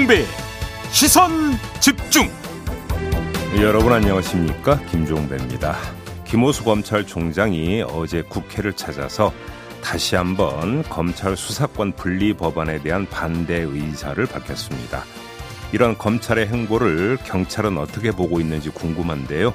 김종배 0.00 0.24
시선 0.92 1.30
집중 1.80 2.30
여러분 3.60 3.92
안녕하십니까 3.92 4.78
김종배입니다 4.86 5.76
김호수 6.24 6.64
검찰총장이 6.64 7.82
어제 7.82 8.22
국회를 8.22 8.72
찾아서 8.72 9.32
다시 9.82 10.16
한번 10.16 10.82
검찰 10.84 11.36
수사권 11.36 11.92
분리 11.96 12.32
법안에 12.32 12.82
대한 12.82 13.06
반대 13.06 13.56
의사를 13.58 14.24
밝혔습니다. 14.24 15.04
이런 15.72 15.98
검찰의 15.98 16.46
행보를 16.46 17.18
경찰은 17.24 17.76
어떻게 17.76 18.10
보고 18.10 18.40
있는지 18.40 18.70
궁금한데요. 18.70 19.52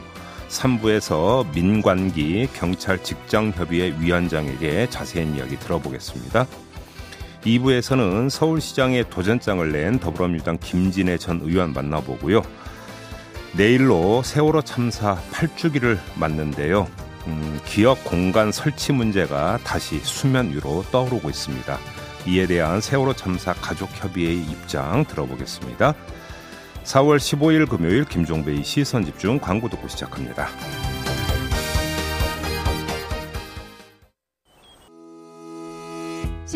3부에서 0.50 1.52
민관기 1.56 2.50
경찰 2.54 3.02
직장협의회 3.02 3.96
위원장에게 4.00 4.90
자세한 4.90 5.36
이야기 5.38 5.58
들어보겠습니다. 5.58 6.46
2부에서는 7.46 8.30
서울시장에 8.30 9.04
도전장을 9.10 9.72
낸 9.72 10.00
더불어민주당 10.00 10.58
김진애 10.58 11.18
전 11.18 11.40
의원 11.44 11.74
만나보고요. 11.74 12.42
내일로 13.54 14.24
세월호 14.24 14.64
참사 14.64 15.16
8주기를 15.32 15.98
맞는데요. 16.16 16.88
음, 17.28 17.60
기업 17.66 18.04
공간 18.04 18.52
설치 18.52 18.92
문제가 18.92 19.58
다시 19.64 20.00
수면 20.00 20.52
위로 20.52 20.84
떠오르고 20.92 21.30
있습니다. 21.30 21.78
이에 22.28 22.48
대한 22.48 22.82
세월호 22.82 23.14
참사 23.14 23.54
가족협의회의 23.54 24.38
입장 24.38 25.06
들어보겠습니다. 25.06 25.94
4월 26.84 27.18
15일 27.18 27.68
금요일 27.70 28.06
김종배의 28.06 28.64
시선집중 28.64 29.40
광고 29.40 29.70
듣고 29.70 29.88
시작합니다. 29.88 30.50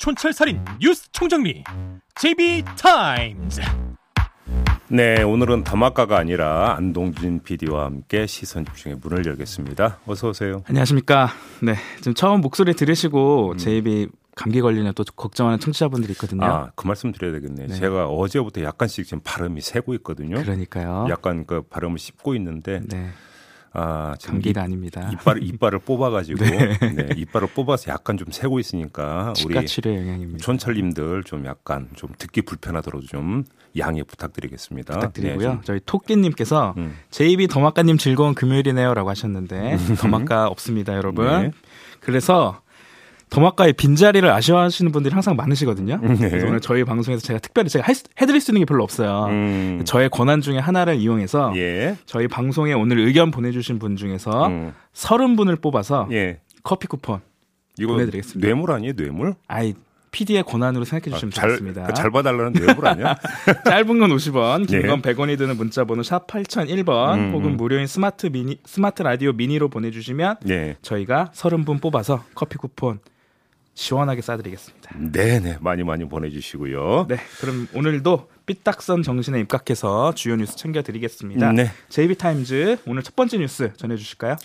촌철살인 0.00 0.64
뉴스 0.80 1.12
총정리 1.12 1.62
JB타임즈 2.14 3.60
네, 4.88 5.22
오늘은 5.22 5.62
더마카가 5.62 6.16
아니라 6.18 6.74
안동진 6.76 7.40
PD와 7.42 7.84
함께 7.84 8.26
시선 8.26 8.64
집중의 8.64 8.98
문을 9.02 9.24
열겠습니다. 9.26 9.98
어서 10.06 10.30
오세요. 10.30 10.64
안녕하십니까. 10.66 11.28
네, 11.62 11.74
지금 11.98 12.14
처음 12.14 12.40
목소리 12.40 12.74
들으시고 12.74 13.52
음. 13.52 13.56
JB 13.58 14.08
감기 14.34 14.60
걸리냐 14.62 14.92
또 14.92 15.04
걱정하는 15.04 15.60
청취자분들이 15.60 16.14
있거든요. 16.14 16.44
아, 16.44 16.72
그 16.74 16.86
말씀 16.86 17.12
드려야 17.12 17.32
되겠네요. 17.32 17.68
네. 17.68 17.74
제가 17.74 18.08
어제부터 18.08 18.62
약간씩 18.62 19.04
지금 19.04 19.20
발음이 19.22 19.60
새고 19.60 19.94
있거든요. 19.96 20.42
그러니까요. 20.42 21.06
약간 21.10 21.44
그 21.46 21.60
발음을 21.62 21.98
씹고 21.98 22.34
있는데 22.36 22.80
네. 22.88 23.10
아, 23.72 24.14
감기가 24.24 24.62
아닙니다. 24.62 25.10
이빨 25.12 25.42
이빨을 25.42 25.78
뽑아가지고 25.80 26.42
네. 26.44 26.78
네. 26.78 27.08
이빨을 27.16 27.48
뽑아서 27.54 27.92
약간 27.92 28.16
좀 28.16 28.28
새고 28.30 28.58
있으니까 28.58 29.32
우리 29.44 29.64
치료 29.66 29.94
영향입니다. 29.94 30.38
촌철님들 30.38 31.22
좀 31.24 31.46
약간 31.46 31.88
좀 31.94 32.10
듣기 32.18 32.42
불편하도록 32.42 33.06
좀 33.06 33.44
양해 33.78 34.02
부탁드리겠습니다. 34.02 34.94
부탁드리고요. 34.94 35.52
네, 35.52 35.58
저희 35.62 35.80
토끼님께서 35.86 36.74
음. 36.78 36.96
제이비 37.10 37.46
더마카님 37.46 37.98
즐거운 37.98 38.34
금요일이네요라고 38.34 39.08
하셨는데 39.08 39.74
음. 39.74 39.96
더마카 39.96 40.48
없습니다, 40.48 40.96
여러분. 40.96 41.26
네. 41.26 41.50
그래서 42.00 42.60
더마카의 43.30 43.74
빈자리를 43.74 44.28
아쉬워하시는 44.28 44.90
분들이 44.92 45.12
항상 45.12 45.36
많으시거든요. 45.36 46.00
네. 46.02 46.28
그래서 46.28 46.46
오늘 46.48 46.60
저희 46.60 46.84
방송에서 46.84 47.22
제가 47.22 47.38
특별히 47.38 47.68
제가 47.68 47.86
해드릴 48.20 48.40
수 48.40 48.50
있는 48.50 48.62
게 48.62 48.64
별로 48.64 48.82
없어요. 48.82 49.26
음. 49.30 49.82
저의 49.84 50.10
권한 50.10 50.40
중에 50.40 50.58
하나를 50.58 50.96
이용해서 50.96 51.52
예. 51.56 51.96
저희 52.06 52.26
방송에 52.26 52.72
오늘 52.72 52.98
의견 52.98 53.30
보내주신 53.30 53.78
분 53.78 53.96
중에서 53.96 54.48
음. 54.48 54.72
30분을 54.94 55.62
뽑아서 55.62 56.08
예. 56.10 56.40
커피 56.62 56.88
쿠폰 56.88 57.20
이거 57.78 57.92
보내드리겠습니다. 57.92 58.46
뇌물 58.46 58.72
아니에요, 58.72 58.94
뇌물? 58.94 59.34
아이 59.46 59.74
PD의 60.10 60.42
권한으로 60.42 60.84
생각해 60.84 61.14
주시면 61.14 61.32
아, 61.36 61.40
좋겠습니다. 61.40 61.84
잘, 61.86 61.94
잘 61.94 62.10
봐달라는 62.10 62.52
뇌물 62.52 62.86
아니야? 62.86 63.16
짧은 63.64 63.98
건 64.00 64.10
50원, 64.10 64.66
긴건 64.66 65.02
예. 65.04 65.12
100원이 65.14 65.38
드는 65.38 65.56
문자 65.56 65.84
번호 65.84 66.02
샵 66.02 66.26
8001번 66.26 67.14
음, 67.14 67.32
혹은 67.32 67.50
음. 67.50 67.56
무료인 67.56 67.86
스마트 67.86 68.26
미니 68.26 68.58
스마트 68.64 69.02
라디오 69.02 69.32
미니로 69.32 69.68
보내 69.68 69.92
주시면 69.92 70.38
예. 70.48 70.76
저희가 70.82 71.30
30분 71.32 71.80
뽑아서 71.80 72.24
커피 72.34 72.56
쿠폰 72.58 72.98
시원하게 73.80 74.20
쏴드리겠습니다. 74.20 74.94
네네 74.98 75.58
많이 75.60 75.82
많이 75.84 76.06
보내주시고요. 76.06 77.06
네 77.08 77.16
그럼 77.40 77.66
오늘도 77.74 78.28
삐딱선 78.44 79.02
정신에 79.02 79.40
입각해서 79.40 80.12
주요 80.14 80.36
뉴스 80.36 80.54
챙겨드리겠습니다. 80.56 81.52
네. 81.52 81.70
JB타임즈 81.88 82.80
오늘 82.86 83.02
첫 83.02 83.16
번째 83.16 83.38
뉴스 83.38 83.72
전해주실까요? 83.78 84.36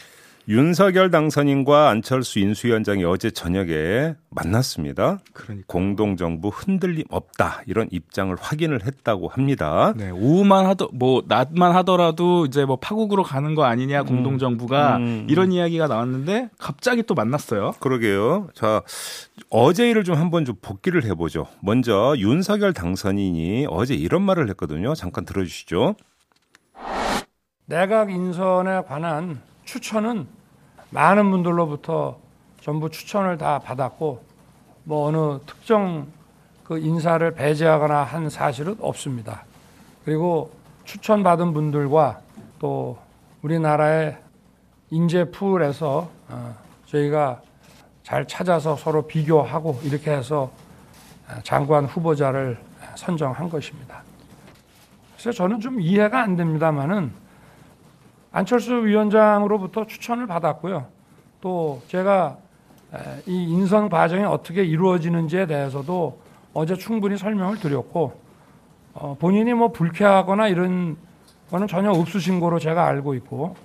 윤석열 0.47 1.09
당선인과 1.09 1.89
안철수 1.89 2.39
인수위원장이 2.39 3.03
어제 3.03 3.31
저녁에 3.31 4.13
만났습니다. 4.29 5.19
그러니까. 5.33 5.65
공동정부 5.67 6.49
흔들림 6.49 7.03
없다 7.09 7.63
이런 7.65 7.87
입장을 7.91 8.35
확인을 8.39 8.85
했다고 8.85 9.29
합니다. 9.29 9.93
네, 9.95 10.11
오후만 10.11 10.67
하더 10.67 10.89
뭐 10.93 11.23
낮만 11.27 11.75
하더라도 11.77 12.45
이제 12.45 12.63
뭐 12.63 12.75
파국으로 12.75 13.23
가는 13.23 13.55
거 13.55 13.63
아니냐 13.63 14.01
음. 14.01 14.05
공동정부가 14.05 14.97
음. 14.97 15.27
이런 15.29 15.51
이야기가 15.51 15.87
나왔는데 15.87 16.49
갑자기 16.59 17.01
또 17.01 17.15
만났어요. 17.15 17.73
그러게요. 17.79 18.49
자 18.53 18.83
어제 19.49 19.89
일을 19.89 20.03
좀 20.03 20.15
한번 20.15 20.45
좀 20.45 20.55
복기를 20.61 21.05
해보죠. 21.05 21.47
먼저 21.61 22.13
윤석열 22.17 22.71
당선인이 22.73 23.65
어제 23.69 23.95
이런 23.95 24.21
말을 24.21 24.47
했거든요. 24.49 24.93
잠깐 24.93 25.25
들어주시죠. 25.25 25.95
내각 27.65 28.11
인선에 28.11 28.83
관한 28.87 29.41
추천은 29.65 30.34
많은 30.95 31.29
분들로부터 31.29 32.17
전부 32.61 32.89
추천을 32.89 33.37
다 33.37 33.59
받았고 33.59 34.23
뭐 34.85 35.07
어느 35.07 35.39
특정 35.45 36.07
그 36.63 36.79
인사를 36.79 37.29
배제하거나 37.31 38.03
한 38.03 38.29
사실은 38.29 38.77
없습니다. 38.79 39.43
그리고 40.05 40.51
추천받은 40.85 41.53
분들과 41.53 42.21
또 42.59 42.97
우리나라의 43.41 44.17
인재 44.89 45.29
풀에서 45.29 46.09
어, 46.29 46.55
저희가 46.85 47.41
잘 48.03 48.25
찾아서 48.25 48.77
서로 48.77 49.05
비교하고 49.05 49.81
이렇게 49.83 50.11
해서 50.11 50.49
장관 51.43 51.85
후보자를 51.85 52.57
선정한 52.95 53.49
것입니다. 53.49 54.01
그래서 55.13 55.31
저는 55.31 55.59
좀 55.59 55.81
이해가 55.81 56.21
안 56.21 56.37
됩니다만은 56.37 57.24
안철수 58.35 58.85
위원장으로부터 58.85 59.87
추천을 59.87 60.27
받았고요. 60.27 60.87
또 61.39 61.81
제가 61.87 62.37
이 63.25 63.31
인선 63.31 63.87
과정이 63.87 64.25
어떻게 64.25 64.65
이루어지는지에 64.65 65.45
대해서도 65.45 66.19
어제 66.53 66.75
충분히 66.75 67.17
설명을 67.17 67.59
드렸고 67.59 68.19
어, 68.93 69.15
본인이 69.17 69.53
뭐 69.53 69.71
불쾌하거나 69.71 70.49
이런 70.49 70.97
거는 71.49 71.67
전혀 71.67 71.91
없으신 71.91 72.41
거로 72.41 72.59
제가 72.59 72.85
알고 72.85 73.13
있고 73.15 73.55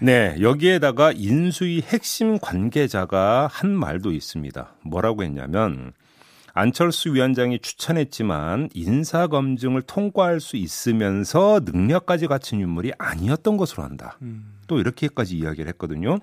네, 0.00 0.36
여기에다가 0.40 1.10
인수위 1.16 1.82
핵심 1.82 2.38
관계자가 2.38 3.48
한 3.50 3.70
말도 3.70 4.12
있습니다. 4.12 4.68
뭐라고 4.84 5.24
했냐면 5.24 5.94
안철수 6.56 7.12
위원장이 7.12 7.58
추천했지만 7.58 8.70
인사 8.72 9.26
검증을 9.26 9.82
통과할 9.82 10.40
수 10.40 10.56
있으면서 10.56 11.60
능력까지 11.62 12.28
갖춘 12.28 12.60
인물이 12.60 12.92
아니었던 12.96 13.58
것으로 13.58 13.82
한다. 13.82 14.16
음. 14.22 14.54
또 14.66 14.80
이렇게까지 14.80 15.36
이야기를 15.36 15.68
했거든요. 15.68 16.18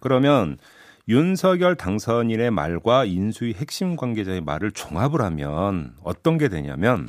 그러면 0.00 0.58
윤석열 1.06 1.76
당선인의 1.76 2.50
말과 2.50 3.04
인수위 3.04 3.54
핵심 3.54 3.94
관계자의 3.94 4.40
말을 4.40 4.72
종합을 4.72 5.22
하면 5.22 5.94
어떤 6.02 6.36
게 6.36 6.48
되냐면 6.48 7.08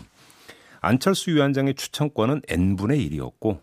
안철수 0.79 1.31
위원장의 1.31 1.73
추천권은 1.73 2.43
n분의 2.47 3.09
1이었고 3.09 3.59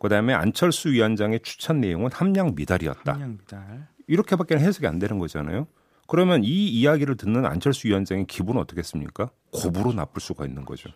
그다음에 0.00 0.34
안철수 0.34 0.90
위원장의 0.90 1.40
추천 1.44 1.80
내용은 1.80 2.10
함량 2.12 2.56
미달이었다. 2.56 3.12
함량 3.12 3.38
미달. 3.38 3.86
이렇게밖에 4.08 4.56
해석이 4.56 4.88
안 4.88 4.98
되는 4.98 5.20
거잖아요. 5.20 5.68
그러면 6.08 6.42
이 6.42 6.68
이야기를 6.68 7.16
듣는 7.16 7.44
안철수 7.46 7.86
위원장의 7.86 8.26
기분은 8.26 8.60
어떻겠습니까? 8.62 9.30
고부로 9.52 9.92
나쁠 9.92 10.20
수가 10.20 10.46
있는 10.46 10.64
거죠. 10.64 10.88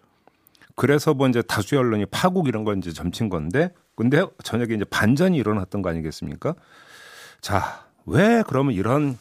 그래서 0.74 1.12
뭐 1.14 1.28
이제 1.28 1.42
다수의 1.42 1.78
언론이 1.78 2.06
파국 2.06 2.48
이런 2.48 2.64
건 2.64 2.78
이제 2.78 2.92
점친 2.92 3.28
건데, 3.28 3.72
근데 3.94 4.24
저녁에 4.42 4.72
이제 4.74 4.84
반전이 4.86 5.36
일어났던 5.36 5.82
거 5.82 5.90
아니겠습니까? 5.90 6.54
자, 7.42 7.86
왜 8.06 8.42
그러면 8.46 8.72
이런 8.74 9.18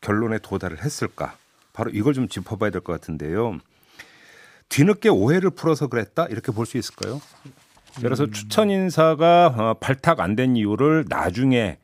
결론에 0.00 0.38
도달을 0.38 0.82
했을까? 0.82 1.36
바로 1.74 1.90
이걸 1.90 2.14
좀 2.14 2.26
짚어봐야 2.26 2.70
될 2.70 2.80
것 2.80 2.94
같은데요. 2.94 3.58
뒤늦게 4.70 5.08
오해를 5.10 5.50
풀어서 5.50 5.88
그랬다 5.88 6.26
이렇게 6.26 6.52
볼 6.52 6.64
수 6.66 6.78
있을까요? 6.78 7.20
그래서 8.00 8.24
음. 8.24 8.32
추천 8.32 8.70
인사가 8.70 9.46
어, 9.48 9.74
발탁 9.78 10.20
안 10.20 10.36
된 10.36 10.56
이유를 10.56 11.04
나중에 11.08 11.78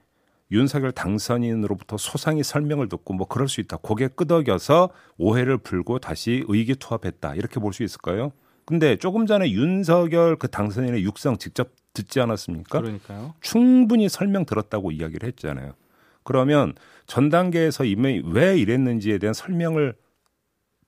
윤석열 0.50 0.92
당선인으로부터 0.92 1.96
소상히 1.96 2.42
설명을 2.42 2.88
듣고 2.88 3.14
뭐 3.14 3.26
그럴 3.26 3.48
수 3.48 3.60
있다. 3.60 3.78
고개 3.78 4.08
끄덕여서 4.08 4.90
오해를 5.18 5.58
풀고 5.58 5.98
다시 5.98 6.44
의기투합했다. 6.46 7.34
이렇게 7.34 7.60
볼 7.60 7.72
수 7.72 7.82
있을까요? 7.82 8.32
근데 8.66 8.96
조금 8.96 9.26
전에 9.26 9.50
윤석열 9.50 10.36
그 10.36 10.48
당선인의 10.48 11.02
육성 11.04 11.38
직접 11.38 11.70
듣지 11.92 12.20
않았습니까? 12.20 12.80
그러니까요. 12.80 13.34
충분히 13.40 14.08
설명 14.08 14.44
들었다고 14.46 14.90
이야기를 14.90 15.26
했잖아요. 15.28 15.74
그러면 16.22 16.74
전 17.06 17.28
단계에서 17.28 17.84
이미 17.84 18.22
왜 18.24 18.56
이랬는지에 18.58 19.18
대한 19.18 19.34
설명을 19.34 19.94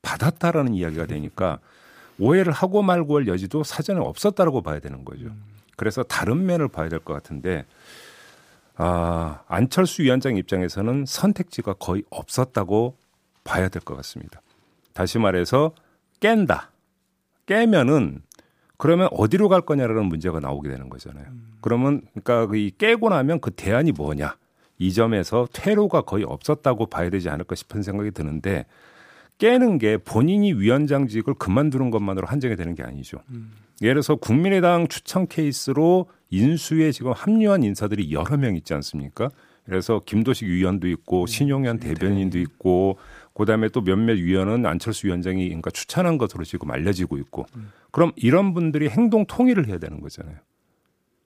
받았다라는 0.03 0.75
이야기가 0.75 1.07
되니까 1.07 1.59
오해를 2.19 2.53
하고 2.53 2.83
말고 2.83 3.17
할 3.19 3.27
여지도 3.27 3.63
사전에 3.63 4.01
없었다라고 4.01 4.63
봐야 4.63 4.79
되는 4.81 5.05
거죠. 5.05 5.27
그래서 5.77 6.03
다른 6.03 6.47
면을 6.47 6.69
봐야 6.69 6.89
될 6.89 7.01
것 7.01 7.13
같은데 7.13 7.67
아, 8.77 9.41
안철수 9.49 10.03
위원장 10.03 10.37
입장에서는 10.37 11.05
선택지가 11.07 11.75
거의 11.75 12.03
없었다고 12.11 12.97
봐야 13.45 13.69
될 13.69 13.83
것 13.83 13.97
같습니다. 13.97 14.43
다시 14.93 15.19
말해서 15.19 15.73
깬다. 16.21 16.71
깨면은 17.47 18.23
그러면 18.77 19.09
어디로 19.13 19.49
갈 19.49 19.63
거냐라는 19.63 20.07
문제가 20.07 20.41
나오게 20.41 20.69
되는 20.69 20.89
거잖아요. 20.89 21.27
그러면 21.61 22.03
그러니까 22.23 22.55
이 22.57 22.71
깨고 22.77 23.09
나면 23.09 23.41
그 23.41 23.51
대안이 23.51 23.93
뭐냐? 23.93 24.37
이 24.79 24.93
점에서 24.93 25.49
퇴로가 25.53 26.03
거의 26.03 26.25
없었다고 26.25 26.87
봐야 26.87 27.09
되지 27.09 27.31
않을까 27.31 27.55
싶은 27.55 27.83
생각이 27.83 28.11
드는데 28.11 28.67
깨는 29.39 29.79
게 29.79 29.97
본인이 29.97 30.53
위원장직을 30.53 31.35
그만두는 31.35 31.91
것만으로 31.91 32.27
한정이 32.27 32.57
되는 32.57 32.75
게 32.75 32.83
아니죠. 32.83 33.19
음. 33.31 33.53
예를 33.81 33.95
들어서 33.95 34.17
국민의당 34.17 34.89
추천 34.89 35.27
케이스로 35.27 36.09
인수에 36.31 36.93
지금 36.93 37.13
합류한 37.13 37.63
인사들이 37.63 38.13
여러 38.13 38.37
명 38.37 38.57
있지 38.57 38.75
않습니까? 38.75 39.31
그래서 39.65 40.01
김도식 40.05 40.49
위원도 40.49 40.89
있고 40.89 41.23
음. 41.23 41.27
신용현 41.27 41.81
대변인도 41.81 42.39
있고 42.39 42.99
그다음에 43.35 43.69
또 43.69 43.83
몇몇 43.83 44.15
위원은 44.15 44.65
안철수 44.65 45.09
위원장이 45.09 45.47
그러니까 45.47 45.71
추천한 45.71 46.19
것으로 46.19 46.45
지금 46.45 46.71
알려지고 46.71 47.19
있고 47.19 47.47
음. 47.57 47.71
그럼 47.91 48.13
이런 48.17 48.55
분들이 48.55 48.89
행동 48.89 49.27
통일을 49.27 49.67
해야 49.67 49.79
되는 49.79 50.01
거잖아요. 50.01 50.37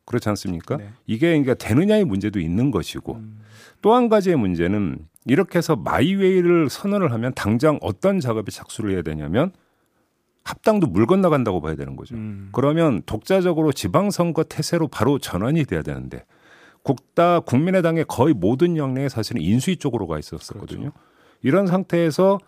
그렇지 0.07 0.29
않습니까? 0.31 0.79
네. 0.79 0.89
이게 1.07 1.29
그러니까 1.29 1.55
되느냐의 1.55 2.05
문제도 2.05 2.41
있는 2.41 2.71
것이고 2.71 3.15
음. 3.15 3.41
또한 3.83 4.09
가지의 4.09 4.37
문제는 4.37 4.99
이렇게 5.27 5.59
해서 5.59 5.77
마이웨이를 5.77 6.71
선언을 6.71 7.13
하면 7.13 7.33
당장 7.35 7.79
어떤 7.83 8.21
작업에 8.21 8.51
착수를 8.51 8.93
해야 8.93 9.03
되냐면 9.03 9.53
합당도 10.51 10.89
물 10.89 11.07
건너간다고 11.07 11.61
봐야 11.61 11.77
되는 11.77 11.95
거죠. 11.97 12.17
음. 12.17 12.49
그러면 12.53 13.03
독자적으로 13.07 13.73
지방선거 13.73 14.45
태세로 14.45 14.89
바로 14.89 15.19
전환이 15.19 15.65
돼야 15.65 15.83
되는데 15.83 16.25
국다 16.83 17.41
국민의당의 17.41 18.07
거의 18.09 18.35
모든 18.35 18.77
역량이 18.77 19.09
사실은 19.09 19.43
인수위 19.43 19.77
쪽으로 19.77 20.07
가 20.09 20.19
있었거든요. 20.19 20.91
그렇죠. 20.91 20.93
이런 21.43 21.67
상태에서 21.67 22.39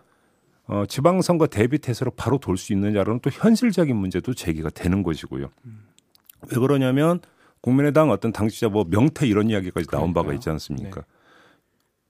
어, 0.67 0.85
지방선거 0.87 1.47
대비 1.47 1.77
태세로 1.77 2.11
바로 2.11 2.37
돌 2.37 2.57
수 2.57 2.73
있느냐로는 2.73 3.19
또 3.21 3.29
현실적인 3.29 3.95
문제도 3.95 4.33
제기가 4.33 4.69
되는 4.69 5.03
것이고요. 5.03 5.49
음. 5.65 5.83
왜 6.51 6.57
그러냐면 6.59 7.19
국민의당 7.61 8.11
어떤 8.11 8.33
당시자 8.33 8.67
뭐 8.69 8.85
명태 8.89 9.25
이런 9.27 9.49
이야기까지 9.49 9.87
나온 9.87 10.11
그러니까요. 10.11 10.23
바가 10.23 10.33
있지 10.33 10.49
않습니까? 10.49 11.01
네. 11.01 11.07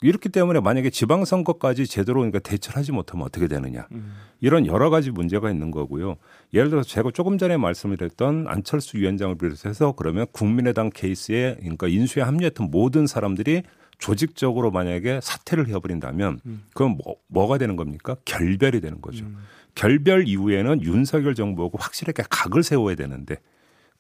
이렇기 0.04 0.30
때문에 0.30 0.60
만약에 0.60 0.90
지방선거까지 0.90 1.88
제대로 1.88 2.20
그러니까 2.20 2.40
대처를 2.40 2.78
하지 2.78 2.92
못하면 2.92 3.26
어떻게 3.26 3.48
되느냐. 3.48 3.88
음. 3.94 4.14
이런 4.42 4.66
여러 4.68 4.90
가지 4.90 5.10
문제가 5.12 5.50
있는 5.50 5.72
거고요. 5.72 6.18
예를 6.54 6.70
들어서 6.70 6.88
제가 6.90 7.12
조금 7.12 7.38
전에 7.38 7.58
말씀을 7.58 7.98
드렸던 7.98 8.46
안철수 8.48 8.98
위원장을 8.98 9.36
비롯해서 9.38 9.94
그러면 9.94 10.26
국민의당 10.32 10.90
케이스에 10.94 11.56
그러니까 11.62 11.88
인수에 11.88 12.22
합류했던 12.24 12.70
모든 12.70 13.08
사람들이 13.08 13.64
조직적으로 14.00 14.70
만약에 14.72 15.20
사퇴를 15.24 15.68
해버린다면 15.70 16.42
음. 16.46 16.64
그건 16.74 16.98
뭐, 17.04 17.16
뭐가 17.28 17.58
되는 17.58 17.78
겁니까? 17.78 18.18
결별이 18.26 18.82
되는 18.82 19.00
거죠. 19.02 19.24
음. 19.26 19.38
결별 19.76 20.28
이후에는 20.28 20.84
윤석열 20.84 21.34
정부하고 21.36 21.78
확실하게 21.78 22.24
각을 22.30 22.64
세워야 22.64 22.96
되는데 22.96 23.38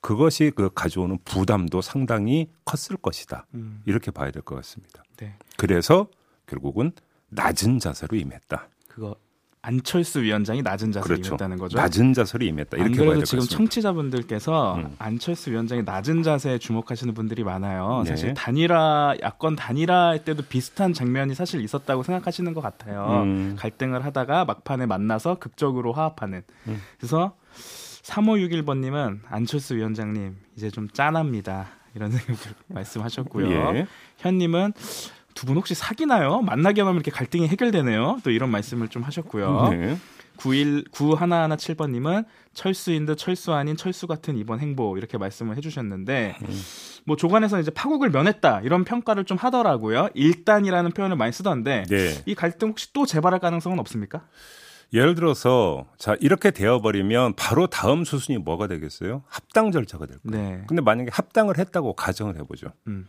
그것이 0.02 0.52
그 0.54 0.70
가져오는 0.76 1.18
부담도 1.24 1.82
상당히 1.82 2.50
컸을 2.66 2.98
것이다. 3.02 3.46
음. 3.54 3.82
이렇게 3.86 4.12
봐야 4.12 4.32
될 4.32 4.42
것 4.42 4.56
같습니다. 4.56 5.02
네. 5.16 5.38
그래서 5.58 6.08
결국은 6.48 6.92
낮은 7.30 7.80
자세로 7.80 8.18
임했다. 8.18 8.68
그거 8.88 9.16
안철수 9.66 10.22
위원장이 10.22 10.62
낮은 10.62 10.92
자세로 10.92 11.04
그렇죠. 11.16 11.30
임했다는 11.30 11.58
거죠. 11.58 11.78
낮은 11.78 12.14
자세로 12.14 12.44
임했다. 12.46 12.78
이렇게 12.78 12.98
봐야 12.98 13.10
될것 13.12 13.26
지금 13.26 13.46
청취자분들께서 13.46 14.76
음. 14.76 14.96
안철수 15.00 15.52
위원장이 15.52 15.84
낮은 15.84 16.22
자세에 16.22 16.58
주목하시는 16.58 17.14
분들이 17.14 17.46
많아요. 17.46 18.02
네. 18.04 18.10
사실 18.10 18.34
단일화 18.34 19.16
야권 19.22 19.56
단일화 19.56 20.10
할 20.10 20.26
때도 20.26 20.44
비슷한 20.44 20.92
장면이 20.92 21.34
사실 21.34 21.62
있었다고 21.62 22.04
생각하시는 22.04 22.54
것 22.54 22.60
같아요. 22.60 23.22
음. 23.24 23.56
갈등을 23.58 24.04
하다가 24.04 24.44
막판에 24.44 24.86
만나서 24.86 25.36
극적으로 25.40 25.94
화합하는. 25.94 26.44
음. 26.68 26.82
그래서 26.98 27.34
3561번님은 28.04 29.20
안철수 29.30 29.76
위원장님 29.78 30.36
이제 30.58 30.70
좀 30.70 30.90
짠합니다. 30.90 31.70
이런 31.96 32.12
생각 32.12 32.38
말씀하셨고요. 32.68 33.50
예. 33.50 33.88
현님은 34.18 34.74
두 35.36 35.46
분 35.46 35.58
혹시 35.58 35.74
사귀나요? 35.76 36.42
만나기만 36.42 36.88
하면 36.90 36.96
이렇게 37.02 37.12
갈등이 37.12 37.48
해결되네요. 37.48 38.20
또 38.24 38.32
이런 38.32 38.50
말씀을 38.52 38.88
좀 38.88 39.04
하셨고요. 39.04 39.70
네. 39.72 39.98
91 40.38 40.86
9117번 40.92 41.92
님은 41.92 42.24
철수인 42.54 43.06
듯 43.06 43.18
철수 43.18 43.54
아닌 43.54 43.78
철수 43.78 44.08
같은 44.08 44.36
이번 44.38 44.60
행보 44.60 44.98
이렇게 44.98 45.18
말씀을 45.18 45.56
해 45.58 45.62
주셨는데 45.62 46.38
음. 46.42 46.62
뭐 47.06 47.16
조간에서 47.16 47.60
이제 47.60 47.70
파국을 47.72 48.10
면했다 48.10 48.62
이런 48.62 48.84
평가를 48.84 49.26
좀 49.26 49.38
하더라고요. 49.38 50.10
일단이라는 50.16 50.92
표현을 50.92 51.18
많이 51.18 51.32
쓰던데 51.32 51.84
네. 51.88 52.24
이 52.26 52.34
갈등 52.34 52.70
혹시 52.70 52.92
또 52.94 53.06
재발할 53.06 53.40
가능성은 53.40 53.80
없습니까? 53.80 54.26
예를 54.92 55.16
들어서 55.16 55.86
자 55.98 56.16
이렇게 56.20 56.52
되어버리면 56.52 57.34
바로 57.36 57.68
다음 57.68 58.04
수순이 58.04 58.40
뭐가 58.40 58.68
되겠어요? 58.68 59.24
합당 59.28 59.72
절차가 59.72 60.06
될 60.08 60.18
거예요. 60.28 60.50
네. 60.50 60.64
근데 60.68 60.82
만약에 60.82 61.10
합당을 61.12 61.58
했다고 61.58 61.94
가정을 61.94 62.38
해보죠. 62.40 62.68
음. 62.88 63.06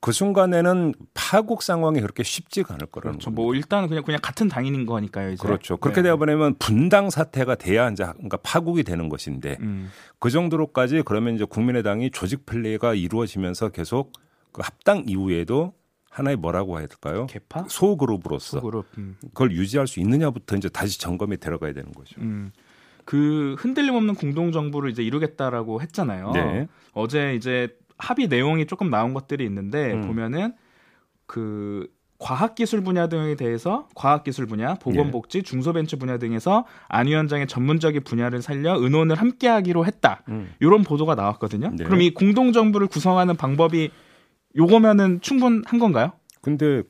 그 0.00 0.12
순간에는 0.12 0.94
파국 1.12 1.62
상황이 1.62 2.00
그렇게 2.00 2.22
쉽지가 2.22 2.74
않을 2.74 2.86
거라는 2.86 3.18
그렇죠. 3.18 3.30
뭐 3.30 3.54
일단은 3.54 3.88
그냥 3.88 4.04
그냥 4.04 4.20
같은 4.22 4.48
당인인 4.48 4.86
거니까요. 4.86 5.32
이제. 5.32 5.42
그렇죠. 5.42 5.76
그렇게 5.76 6.02
네. 6.02 6.08
되어 6.08 6.16
버리면 6.16 6.54
분당 6.58 7.10
사태가 7.10 7.56
돼야 7.56 7.90
이제 7.90 8.04
그러니까 8.04 8.36
파국이 8.38 8.84
되는 8.84 9.08
것인데 9.08 9.56
음. 9.60 9.90
그 10.20 10.30
정도로까지 10.30 11.02
그러면 11.04 11.34
이제 11.34 11.44
국민의당이 11.44 12.12
조직 12.12 12.46
플레이가 12.46 12.94
이루어지면서 12.94 13.70
계속 13.70 14.12
그 14.52 14.62
합당 14.64 15.04
이후에도 15.06 15.74
하나의 16.10 16.36
뭐라고 16.36 16.78
해야 16.78 16.86
될까요? 16.86 17.26
개파? 17.26 17.66
소그룹으로서 17.68 18.60
소그룹. 18.60 18.86
음. 18.98 19.16
그걸 19.20 19.52
유지할 19.52 19.88
수 19.88 20.00
있느냐부터 20.00 20.56
이제 20.56 20.68
다시 20.68 21.00
점검에 21.00 21.36
들어가야 21.36 21.72
되는 21.72 21.92
거죠. 21.92 22.20
음. 22.20 22.52
그 23.04 23.56
흔들림 23.58 23.94
없는 23.94 24.14
공동 24.14 24.52
정부를 24.52 24.90
이제 24.90 25.02
이루겠다라고 25.02 25.80
했잖아요. 25.82 26.30
네. 26.32 26.68
어제 26.92 27.34
이제 27.34 27.68
합의 27.98 28.28
내용이 28.28 28.66
조금 28.66 28.90
나온 28.90 29.14
것들이 29.14 29.44
있는데 29.44 29.92
음. 29.92 30.06
보면은 30.06 30.54
그 31.26 31.88
과학기술 32.18 32.82
분야 32.82 33.08
등에 33.08 33.36
대해서 33.36 33.88
과학기술 33.94 34.46
분야, 34.46 34.74
보건복지, 34.74 35.38
예. 35.38 35.42
중소벤처 35.42 35.98
분야 35.98 36.18
등에서 36.18 36.64
안 36.88 37.06
위원장의 37.06 37.46
전문적인 37.46 38.02
분야를 38.02 38.42
살려 38.42 38.76
의논을 38.76 39.16
함께하기로 39.16 39.86
했다. 39.86 40.22
음. 40.28 40.52
이런 40.58 40.82
보도가 40.82 41.14
나왔거든요. 41.14 41.70
네. 41.76 41.84
그럼 41.84 42.00
이 42.00 42.10
공동 42.10 42.52
정부를 42.52 42.88
구성하는 42.88 43.36
방법이 43.36 43.90
요거면은 44.56 45.20
충분한 45.20 45.78
건가요? 45.78 46.12
근데 46.40 46.82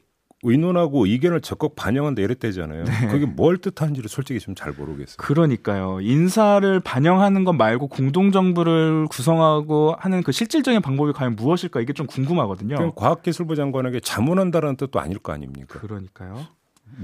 의논하고 0.43 1.07
의견을 1.07 1.41
적극 1.41 1.75
반영한다 1.75 2.23
이랬대잖아요. 2.23 2.85
네. 2.85 3.09
그게 3.09 3.27
뭘 3.27 3.59
뜻하는지를 3.59 4.09
솔직히 4.09 4.39
좀 4.41 4.55
잘 4.55 4.73
모르겠어요. 4.73 5.17
그러니까요. 5.19 6.01
인사를 6.01 6.81
반영하는 6.81 7.45
것 7.45 7.53
말고 7.53 7.89
공동정부를 7.89 9.07
구성하고 9.09 9.95
하는 9.99 10.23
그 10.23 10.33
실질적인 10.33 10.81
방법이 10.83 11.13
과연 11.13 11.37
무엇일까 11.37 11.81
이게 11.81 11.93
좀 11.93 12.07
궁금하거든요. 12.07 12.93
과학기술부 12.95 13.57
장관에게 13.57 14.01
자문한다는 14.01 14.77
뜻도 14.77 15.01
아닐 15.01 15.19
거 15.19 15.33
아닙니까? 15.33 15.79
그러니까요. 15.81 16.47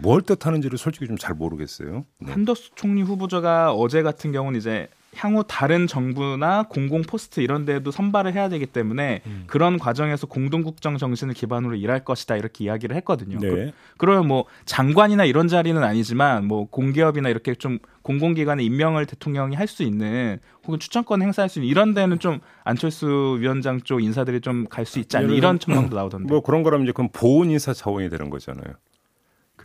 뭘 0.01 0.23
뜻하는지를 0.23 0.79
솔직히 0.79 1.07
좀 1.07 1.17
잘 1.19 1.35
모르겠어요. 1.35 2.05
네. 2.21 2.33
한덕수 2.33 2.71
총리 2.75 3.03
후보자가 3.03 3.73
어제 3.73 4.03
같은 4.03 4.33
경우는 4.33 4.59
이제 4.59 4.89
향후 5.17 5.45
다른 5.47 5.87
정부나 5.87 6.65
공공 6.69 7.03
포스트 7.03 7.41
이런 7.41 7.65
데도 7.65 7.91
선발을 7.91 8.35
해야 8.35 8.49
되기 8.49 8.67
때문에 8.67 9.23
음. 9.27 9.45
그런 9.47 9.79
과정에서 9.79 10.27
공동국정 10.27 10.99
정신을 10.99 11.35
기반으로 11.35 11.75
일할 11.77 12.05
것이다 12.05 12.37
이렇게 12.37 12.65
이야기를 12.65 12.97
했거든요. 12.97 13.39
네. 13.39 13.73
그, 13.97 14.05
러면뭐 14.05 14.45
장관이나 14.65 15.25
이런 15.25 15.49
자리는 15.49 15.83
아니지만 15.83 16.47
뭐 16.47 16.67
공기업이나 16.69 17.29
이렇게 17.29 17.55
좀 17.55 17.79
공공기관의 18.03 18.65
임명을 18.67 19.07
대통령이 19.07 19.57
할 19.57 19.67
수 19.67 19.83
있는 19.83 20.39
혹은 20.67 20.79
추천권 20.79 21.23
행사할 21.23 21.49
수 21.49 21.59
있는 21.59 21.71
이런 21.71 21.95
데는 21.95 22.19
좀 22.19 22.41
안철수 22.65 23.39
위원장 23.41 23.81
쪽 23.81 24.03
인사들이 24.03 24.41
좀 24.41 24.67
갈 24.69 24.85
수 24.87 24.99
있지 24.99 25.17
않나 25.17 25.33
이런 25.33 25.59
첨망도 25.59 25.97
나오던데. 25.97 26.29
뭐 26.29 26.41
그런 26.43 26.63
거라면 26.63 26.85
이제 26.87 26.93
그럼 26.93 27.09
보훈 27.13 27.51
인사 27.51 27.73
차원이 27.73 28.11
되는 28.11 28.31
거잖아요. 28.31 28.75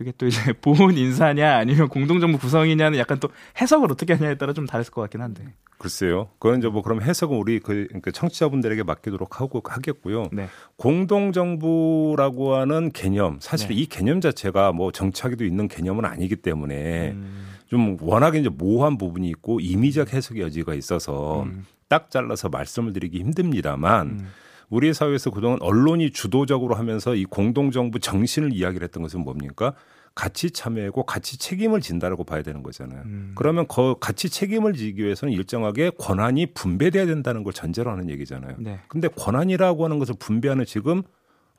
그게 0.00 0.14
또 0.16 0.26
이제 0.26 0.40
보훈 0.62 0.96
인사냐 0.96 1.56
아니면 1.56 1.88
공동정부 1.88 2.38
구성이냐는 2.38 2.98
약간 2.98 3.20
또 3.20 3.28
해석을 3.60 3.92
어떻게 3.92 4.14
하냐에 4.14 4.34
따라 4.36 4.54
좀 4.54 4.64
다를 4.64 4.82
것 4.86 5.02
같긴 5.02 5.20
한데. 5.20 5.44
글쎄요. 5.76 6.30
그건 6.38 6.60
이제 6.60 6.68
뭐 6.68 6.80
그럼 6.80 7.02
해석은 7.02 7.36
우리 7.36 7.60
그 7.60 7.84
그러니까 7.86 8.10
청취자분들에게 8.10 8.82
맡기도록 8.82 9.42
하고 9.42 9.60
하겠고요. 9.62 10.30
네. 10.32 10.48
공동정부라고 10.76 12.54
하는 12.54 12.92
개념 12.92 13.40
사실 13.42 13.68
네. 13.68 13.74
이 13.74 13.86
개념 13.86 14.22
자체가 14.22 14.72
뭐 14.72 14.90
정착에도 14.90 15.44
있는 15.44 15.68
개념은 15.68 16.06
아니기 16.06 16.36
때문에 16.36 17.10
음. 17.10 17.50
좀 17.66 17.98
워낙에 18.00 18.38
이제 18.38 18.48
모호한 18.48 18.96
부분이 18.96 19.28
있고 19.28 19.60
임의적 19.60 20.14
해석의 20.14 20.40
여지가 20.44 20.72
있어서 20.72 21.42
음. 21.42 21.66
딱 21.88 22.10
잘라서 22.10 22.48
말씀을 22.48 22.94
드리기 22.94 23.18
힘듭니다만 23.18 24.06
음. 24.06 24.28
우리 24.70 24.94
사회에서 24.94 25.30
그동안 25.30 25.58
언론이 25.60 26.10
주도적으로 26.12 26.76
하면서 26.76 27.14
이 27.14 27.24
공동정부 27.24 27.98
정신을 27.98 28.52
이야기를 28.52 28.84
했던 28.84 29.02
것은 29.02 29.20
뭡니까? 29.20 29.74
같이 30.14 30.50
참여하고 30.50 31.04
같이 31.04 31.38
책임을 31.38 31.80
진다라고 31.80 32.24
봐야 32.24 32.42
되는 32.42 32.62
거잖아요. 32.62 33.02
음. 33.04 33.32
그러면 33.36 33.66
그 33.68 33.94
같이 34.00 34.28
책임을 34.28 34.74
지기 34.74 35.04
위해서는 35.04 35.32
일정하게 35.34 35.90
권한이 35.98 36.46
분배돼야 36.54 37.06
된다는 37.06 37.42
걸 37.44 37.52
전제로 37.52 37.90
하는 37.90 38.10
얘기잖아요. 38.10 38.56
네. 38.58 38.80
근데 38.88 39.08
권한이라고 39.08 39.84
하는 39.84 39.98
것을 39.98 40.14
분배하는 40.18 40.64
지금 40.64 41.02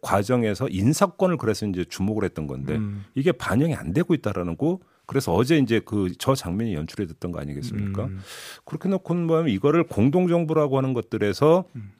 과정에서 0.01 0.67
인사권을 0.69 1.37
그래서 1.37 1.65
이제 1.65 1.85
주목을 1.85 2.23
했던 2.23 2.47
건데 2.47 2.75
음. 2.75 3.05
이게 3.15 3.31
반영이 3.31 3.75
안 3.75 3.93
되고 3.93 4.13
있다라는 4.13 4.57
거 4.57 4.79
그래서 5.05 5.33
어제 5.33 5.57
이제 5.57 5.79
그 5.79 6.09
저 6.17 6.35
장면이 6.35 6.73
연출이 6.73 7.07
됐던 7.07 7.31
거 7.31 7.39
아니겠습니까? 7.39 8.05
음. 8.05 8.19
그렇게 8.65 8.89
놓고는 8.89 9.27
보면 9.27 9.49
이거를 9.49 9.83
공동정부라고 9.83 10.77
하는 10.77 10.93
것들에서 10.93 11.65
음. 11.75 11.91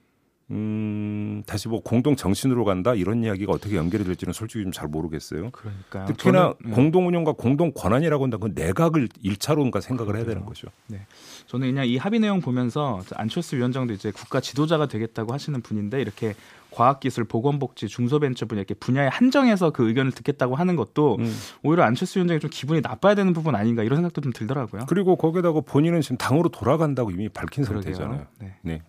음, 0.51 1.43
다시 1.45 1.67
뭐 1.67 1.81
공동 1.81 2.15
정신으로 2.15 2.65
간다 2.65 2.93
이런 2.93 3.23
이야기가 3.23 3.51
어떻게 3.53 3.75
연결이 3.75 4.03
될지는 4.03 4.33
솔직히 4.33 4.63
좀 4.63 4.71
잘 4.71 4.87
모르겠어요. 4.87 5.49
그러니까 5.51 6.05
특히나 6.05 6.39
저는, 6.39 6.53
네. 6.65 6.71
공동 6.71 7.07
운영과 7.07 7.33
공동 7.33 7.71
권한이라고 7.73 8.23
한다면 8.23 8.53
그 8.55 8.61
내각을 8.61 9.09
일차로인가 9.21 9.81
생각을 9.81 10.15
해야 10.15 10.25
되는 10.25 10.45
거죠. 10.45 10.67
네. 10.87 11.05
저는 11.47 11.67
그냥 11.67 11.87
이 11.87 11.97
합의 11.97 12.19
내용 12.19 12.39
보면서 12.39 13.01
안철수 13.15 13.57
위원장도 13.57 13.93
이제 13.93 14.11
국가 14.11 14.39
지도자가 14.39 14.87
되겠다고 14.87 15.33
하시는 15.33 15.59
분인데 15.61 16.01
이렇게 16.01 16.35
과학기술, 16.71 17.25
보건복지, 17.25 17.87
중소벤처 17.89 18.45
분야 18.45 18.61
이렇게 18.61 18.73
분야에 18.73 19.07
한정해서 19.09 19.71
그 19.71 19.87
의견을 19.87 20.13
듣겠다고 20.13 20.55
하는 20.55 20.77
것도 20.77 21.17
음. 21.19 21.35
오히려 21.63 21.83
안철수 21.83 22.19
위원장이 22.19 22.39
좀 22.39 22.49
기분이 22.49 22.79
나빠야 22.81 23.13
되는 23.13 23.33
부분 23.33 23.55
아닌가 23.55 23.83
이런 23.83 23.97
생각도 23.97 24.21
좀 24.21 24.31
들더라고요. 24.31 24.85
그리고 24.87 25.17
거기다가 25.17 25.59
본인은 25.61 25.99
지금 26.01 26.15
당으로 26.17 26.47
돌아간다고 26.49 27.11
이미 27.11 27.27
밝힌 27.27 27.65
그러게요. 27.65 27.93
상태잖아요. 27.93 28.27
네. 28.39 28.55
네. 28.61 28.81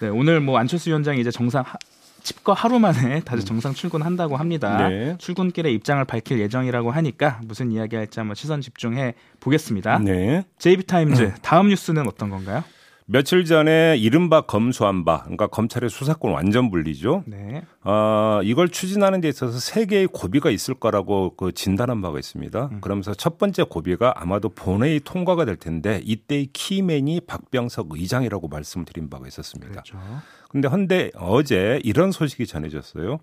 네, 0.00 0.08
오늘 0.08 0.40
뭐 0.40 0.58
안철수 0.58 0.88
위원장이 0.88 1.20
이제 1.20 1.30
정상 1.30 1.62
하, 1.62 1.76
집거 2.22 2.52
하루 2.52 2.78
만에 2.78 3.20
다시 3.20 3.44
정상 3.44 3.74
출근한다고 3.74 4.36
합니다. 4.36 4.88
네. 4.88 5.16
출근길에 5.18 5.70
입장을 5.72 6.02
밝힐 6.04 6.38
예정이라고 6.40 6.90
하니까 6.90 7.40
무슨 7.44 7.70
이야기 7.70 7.96
할지 7.96 8.18
한번 8.18 8.34
시선 8.34 8.60
집중해 8.60 9.14
보겠습니다. 9.40 9.98
네. 9.98 10.44
JB타임즈 10.58 11.34
다음 11.42 11.68
뉴스는 11.68 12.06
어떤 12.06 12.30
건가요? 12.30 12.64
며칠 13.12 13.44
전에 13.44 13.96
이른바 13.98 14.42
검수한바, 14.42 15.22
그러니까 15.22 15.48
검찰의 15.48 15.90
수사권 15.90 16.30
완전 16.30 16.70
분리죠. 16.70 17.24
네. 17.26 17.64
어, 17.82 18.38
이걸 18.44 18.68
추진하는 18.68 19.20
데 19.20 19.28
있어서 19.28 19.58
세 19.58 19.84
개의 19.84 20.06
고비가 20.06 20.48
있을 20.48 20.74
거라고 20.74 21.34
그 21.34 21.50
진단한 21.50 22.02
바가 22.02 22.20
있습니다. 22.20 22.68
음. 22.70 22.80
그러면서 22.80 23.12
첫 23.12 23.36
번째 23.36 23.64
고비가 23.64 24.14
아마도 24.14 24.48
본회의 24.48 25.00
통과가 25.00 25.44
될 25.44 25.56
텐데 25.56 26.00
이때의 26.04 26.50
키맨이 26.52 27.22
박병석 27.26 27.88
의장이라고 27.90 28.46
말씀을 28.46 28.84
드린 28.84 29.10
바가 29.10 29.26
있었습니다. 29.26 29.72
그렇죠. 29.72 29.98
근데 30.48 30.68
헌데 30.68 31.10
어제 31.16 31.80
이런 31.82 32.12
소식이 32.12 32.46
전해졌어요. 32.46 33.18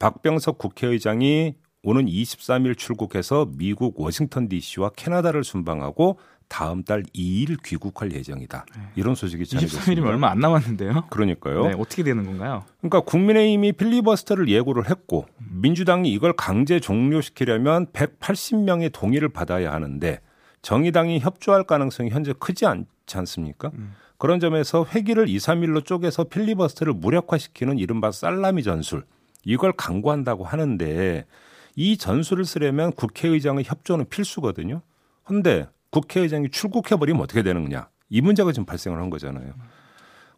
박병석 0.00 0.58
국회의장이 0.58 1.54
오는 1.84 2.06
23일 2.06 2.76
출국해서 2.76 3.46
미국 3.56 4.00
워싱턴 4.00 4.48
DC와 4.48 4.90
캐나다를 4.96 5.44
순방하고 5.44 6.18
다음 6.48 6.82
달 6.82 7.02
2일 7.14 7.62
귀국할 7.62 8.12
예정이다. 8.12 8.66
네. 8.74 8.82
이런 8.96 9.14
소식이 9.14 9.46
전해졌습니다. 9.46 9.92
23일이면 9.92 10.08
얼마 10.08 10.30
안 10.30 10.40
남았는데요. 10.40 11.06
그러니까요. 11.10 11.68
네, 11.68 11.74
어떻게 11.78 12.02
되는 12.02 12.24
건가요? 12.24 12.64
그러니까 12.78 13.00
국민의힘이 13.00 13.72
필리버스터를 13.72 14.48
예고를 14.48 14.88
했고 14.88 15.26
민주당이 15.50 16.10
이걸 16.10 16.32
강제 16.32 16.80
종료시키려면 16.80 17.86
180명의 17.88 18.92
동의를 18.92 19.28
받아야 19.28 19.72
하는데 19.72 20.20
정의당이 20.62 21.20
협조할 21.20 21.64
가능성이 21.64 22.10
현재 22.10 22.32
크지 22.38 22.66
않지 22.66 23.16
않습니까? 23.18 23.70
음. 23.74 23.94
그런 24.16 24.40
점에서 24.40 24.84
회기를 24.84 25.28
2, 25.28 25.36
3일로 25.36 25.84
쪼개서 25.84 26.24
필리버스터를 26.24 26.92
무력화시키는 26.94 27.78
이른바 27.78 28.10
살라미 28.10 28.64
전술 28.64 29.04
이걸 29.44 29.72
강구한다고 29.72 30.44
하는데 30.44 31.24
이 31.76 31.96
전술을 31.96 32.44
쓰려면 32.44 32.90
국회의장의 32.92 33.64
협조는 33.64 34.06
필수거든요. 34.08 34.82
근데 35.22 35.68
국회의장이 35.90 36.50
출국해버리면 36.50 37.22
어떻게 37.22 37.42
되는 37.42 37.62
거냐. 37.62 37.88
이 38.10 38.20
문제가 38.20 38.52
지금 38.52 38.66
발생을 38.66 38.98
한 38.98 39.10
거잖아요. 39.10 39.54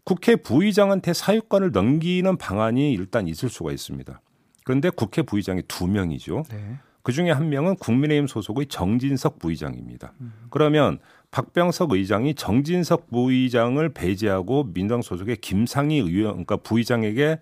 국회 0.04 0.36
부의장한테 0.36 1.12
사유권을 1.12 1.72
넘기는 1.72 2.36
방안이 2.36 2.92
일단 2.92 3.28
있을 3.28 3.48
수가 3.48 3.72
있습니다. 3.72 4.20
그런데 4.64 4.90
국회 4.90 5.22
부의장이 5.22 5.62
두 5.68 5.86
명이죠. 5.86 6.44
네. 6.50 6.78
그 7.02 7.12
중에 7.12 7.30
한 7.30 7.48
명은 7.48 7.76
국민의힘 7.76 8.26
소속의 8.26 8.66
정진석 8.66 9.38
부의장입니다. 9.38 10.12
음. 10.20 10.32
그러면 10.50 10.98
박병석 11.30 11.92
의장이 11.92 12.34
정진석 12.34 13.10
부의장을 13.10 13.88
배제하고 13.90 14.64
민주당 14.72 15.00
소속의 15.00 15.36
김상희 15.36 15.96
의원, 15.96 16.32
그러니까 16.32 16.56
부의장에게 16.56 17.38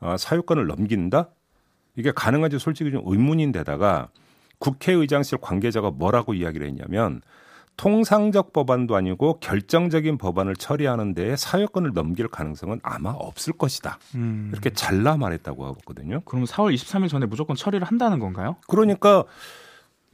어, 0.00 0.16
사유권을 0.16 0.66
넘긴다? 0.66 1.30
이게 1.96 2.12
가능한지 2.12 2.58
솔직히 2.58 2.90
좀 2.90 3.02
의문인데다가 3.04 4.10
국회의장실 4.58 5.38
관계자가 5.38 5.90
뭐라고 5.90 6.34
이야기를 6.34 6.66
했냐면 6.66 7.20
통상적 7.76 8.52
법안도 8.52 8.96
아니고 8.96 9.38
결정적인 9.40 10.16
법안을 10.18 10.56
처리하는 10.56 11.14
데에 11.14 11.36
사회권을 11.36 11.92
넘길 11.92 12.28
가능성은 12.28 12.80
아마 12.82 13.10
없을 13.10 13.52
것이다. 13.52 13.98
음. 14.14 14.50
이렇게 14.52 14.70
잘라 14.70 15.16
말했다고 15.16 15.66
하거든요. 15.66 16.22
그럼 16.24 16.44
4월 16.44 16.74
23일 16.74 17.10
전에 17.10 17.26
무조건 17.26 17.54
처리를 17.54 17.86
한다는 17.86 18.18
건가요? 18.18 18.56
그러니까 18.66 19.24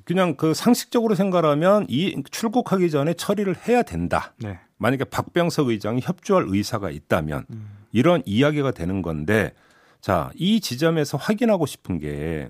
그냥 0.05 0.37
그 0.37 0.55
상식적으로 0.55 1.15
생각하면 1.15 1.87
이 1.89 2.21
출국하기 2.31 2.91
전에 2.91 3.15
처리를 3.15 3.55
해야 3.69 3.83
된다. 3.83 4.35
네. 4.39 4.59
만약에 4.79 5.05
박병석 5.05 5.69
의장이 5.69 6.01
협조할 6.03 6.47
의사가 6.49 6.91
있다면 6.91 7.47
음. 7.51 7.79
이런 7.93 8.23
이야기가 8.27 8.73
되는 8.73 9.03
건데 9.03 9.55
자, 10.01 10.31
이 10.35 10.61
지점에서 10.61 11.17
확인하고 11.17 11.67
싶은 11.67 12.01
게 12.01 12.49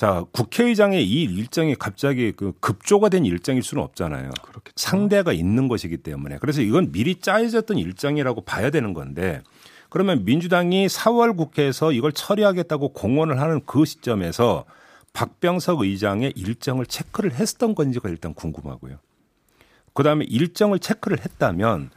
자, 0.00 0.24
국회의장의 0.32 1.06
이 1.06 1.24
일정이 1.24 1.74
갑자기 1.74 2.32
그 2.32 2.54
급조가 2.60 3.10
된 3.10 3.26
일정일 3.26 3.62
수는 3.62 3.82
없잖아요. 3.82 4.30
그렇겠죠. 4.40 4.72
상대가 4.74 5.30
있는 5.34 5.68
것이기 5.68 5.98
때문에. 5.98 6.38
그래서 6.40 6.62
이건 6.62 6.90
미리 6.90 7.16
짜여졌던 7.16 7.76
일정이라고 7.76 8.40
봐야 8.40 8.70
되는 8.70 8.94
건데 8.94 9.42
그러면 9.90 10.24
민주당이 10.24 10.86
4월 10.86 11.36
국회에서 11.36 11.92
이걸 11.92 12.12
처리하겠다고 12.12 12.94
공언을 12.94 13.42
하는 13.42 13.60
그 13.66 13.84
시점에서 13.84 14.64
박병석 15.12 15.82
의장의 15.82 16.32
일정을 16.34 16.86
체크를 16.86 17.34
했던 17.34 17.74
건지가 17.74 18.08
일단 18.08 18.32
궁금하고요. 18.32 18.96
그 19.92 20.02
다음에 20.02 20.24
일정을 20.24 20.78
체크를 20.78 21.20
했다면 21.20 21.90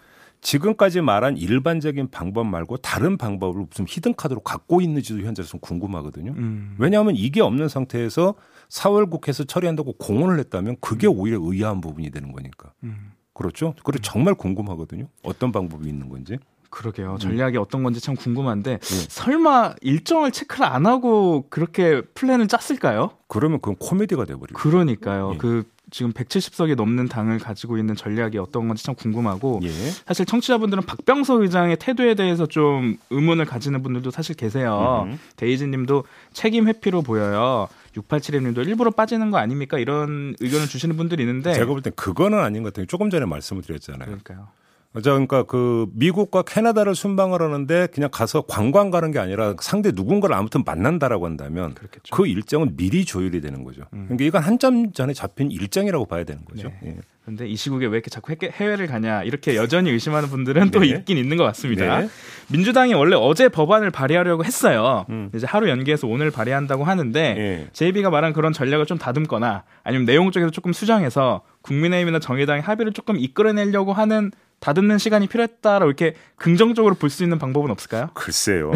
지금까지 0.43 1.01
말한 1.01 1.37
일반적인 1.37 2.09
방법 2.11 2.45
말고 2.45 2.77
다른 2.77 3.17
방법을 3.17 3.65
무슨 3.69 3.85
히든카드로 3.87 4.41
갖고 4.41 4.81
있는지도 4.81 5.21
현재 5.21 5.41
좀 5.41 5.59
궁금하거든요. 5.59 6.33
음. 6.33 6.75
왜냐하면 6.77 7.15
이게 7.15 7.41
없는 7.41 7.69
상태에서 7.69 8.35
4월 8.69 9.09
국회에서 9.09 9.45
처리한다고 9.45 9.93
공언을 9.93 10.39
했다면 10.39 10.77
그게 10.81 11.07
음. 11.07 11.13
오히려 11.15 11.39
의아한 11.41 11.81
부분이 11.81 12.11
되는 12.11 12.31
거니까. 12.31 12.73
음. 12.83 13.13
그렇죠? 13.33 13.73
그리고 13.83 14.01
정말 14.01 14.35
궁금하거든요. 14.35 15.07
어떤 15.23 15.51
방법이 15.51 15.87
있는 15.89 16.09
건지. 16.09 16.37
그러게요. 16.69 17.13
음. 17.13 17.17
전략이 17.17 17.57
음. 17.57 17.61
어떤 17.61 17.83
건지 17.83 18.01
참 18.01 18.15
궁금한데 18.15 18.73
음. 18.73 19.05
설마 19.07 19.75
일정을 19.81 20.31
체크를 20.31 20.65
안 20.65 20.85
하고 20.85 21.45
그렇게 21.49 22.01
플랜을 22.01 22.47
짰을까요? 22.47 23.11
그러면 23.27 23.59
그건 23.61 23.75
코미디가 23.77 24.25
돼버리고. 24.25 24.59
그러니까요. 24.59 25.31
예. 25.35 25.37
그 25.37 25.63
지금 25.93 26.11
170석이 26.11 26.75
넘는 26.75 27.07
당을 27.07 27.37
가지고 27.37 27.77
있는 27.77 27.95
전략이 27.95 28.39
어떤 28.39 28.67
건지 28.67 28.83
참 28.83 28.95
궁금하고 28.95 29.59
예. 29.61 29.69
사실 30.07 30.25
청취자분들은 30.25 30.85
박병석 30.87 31.41
의장의 31.41 31.77
태도에 31.77 32.15
대해서 32.15 32.47
좀 32.47 32.97
의문을 33.11 33.45
가지는 33.45 33.83
분들도 33.83 34.09
사실 34.09 34.35
계세요. 34.35 35.05
음. 35.07 35.19
데이지님도 35.35 36.03
책임 36.33 36.67
회피로 36.67 37.03
보여요. 37.03 37.67
6871님도 37.95 38.67
일부러 38.67 38.89
빠지는 38.89 39.29
거 39.29 39.37
아닙니까? 39.37 39.77
이런 39.77 40.35
의견을 40.39 40.67
주시는 40.67 40.97
분들이 40.97 41.21
있는데 41.21 41.53
제가 41.53 41.67
볼 41.67 41.83
땐 41.83 41.93
그거는 41.95 42.39
아닌 42.39 42.63
것 42.63 42.73
같아요. 42.73 42.87
조금 42.87 43.11
전에 43.11 43.25
말씀을 43.27 43.61
드렸잖아요. 43.61 44.05
그러니까요. 44.05 44.47
그러니까 44.93 45.43
그 45.43 45.87
미국과 45.93 46.43
캐나다를 46.43 46.95
순방을 46.95 47.41
하는데 47.41 47.87
그냥 47.87 48.09
가서 48.11 48.41
관광 48.41 48.91
가는 48.91 49.11
게 49.11 49.19
아니라 49.19 49.55
상대 49.59 49.91
누군가를 49.91 50.35
아무튼 50.35 50.63
만난다라고 50.65 51.25
한다면 51.25 51.73
그렇겠죠. 51.73 52.15
그 52.15 52.27
일정은 52.27 52.75
미리 52.75 53.03
조율이 53.03 53.41
되는 53.41 53.63
거죠. 53.63 53.83
음. 53.93 54.05
그러니까 54.05 54.25
이건 54.25 54.43
한참 54.43 54.91
전에 54.91 55.13
잡힌 55.13 55.49
일정이라고 55.51 56.05
봐야 56.05 56.23
되는 56.23 56.45
거죠. 56.45 56.69
네. 56.81 56.89
예. 56.89 56.97
근데 57.25 57.47
이 57.47 57.55
시국에 57.55 57.85
왜 57.85 57.93
이렇게 57.93 58.09
자꾸 58.09 58.33
해외를 58.41 58.87
가냐 58.87 59.23
이렇게 59.23 59.55
여전히 59.55 59.89
의심하는 59.91 60.27
분들은 60.27 60.65
네. 60.65 60.71
또 60.71 60.83
있긴 60.83 61.17
있는 61.17 61.37
것 61.37 61.45
같습니다. 61.45 61.99
네. 62.01 62.09
민주당이 62.49 62.93
원래 62.93 63.15
어제 63.15 63.47
법안을 63.47 63.91
발의하려고 63.91 64.43
했어요. 64.43 65.05
음. 65.09 65.29
이제 65.33 65.47
하루 65.47 65.69
연기해서 65.69 66.05
오늘 66.07 66.31
발의한다고 66.31 66.83
하는데 66.83 67.33
네. 67.33 67.67
JB가 67.71 68.09
말한 68.09 68.33
그런 68.33 68.51
전략을 68.51 68.85
좀 68.85 68.97
다듬거나 68.97 69.63
아니면 69.83 70.05
내용 70.05 70.31
쪽에서 70.31 70.51
조금 70.51 70.73
수정해서 70.73 71.41
국민의힘이나 71.61 72.19
정의당이 72.19 72.61
합의를 72.61 72.91
조금 72.91 73.17
이끌어내려고 73.17 73.93
하는 73.93 74.31
다듬는 74.59 74.97
시간이 74.97 75.27
필요했다라고 75.27 75.85
이렇게 75.85 76.15
긍정적으로 76.35 76.95
볼 76.95 77.09
수 77.09 77.23
있는 77.23 77.37
방법은 77.39 77.69
없을까요? 77.71 78.09
글쎄요. 78.13 78.71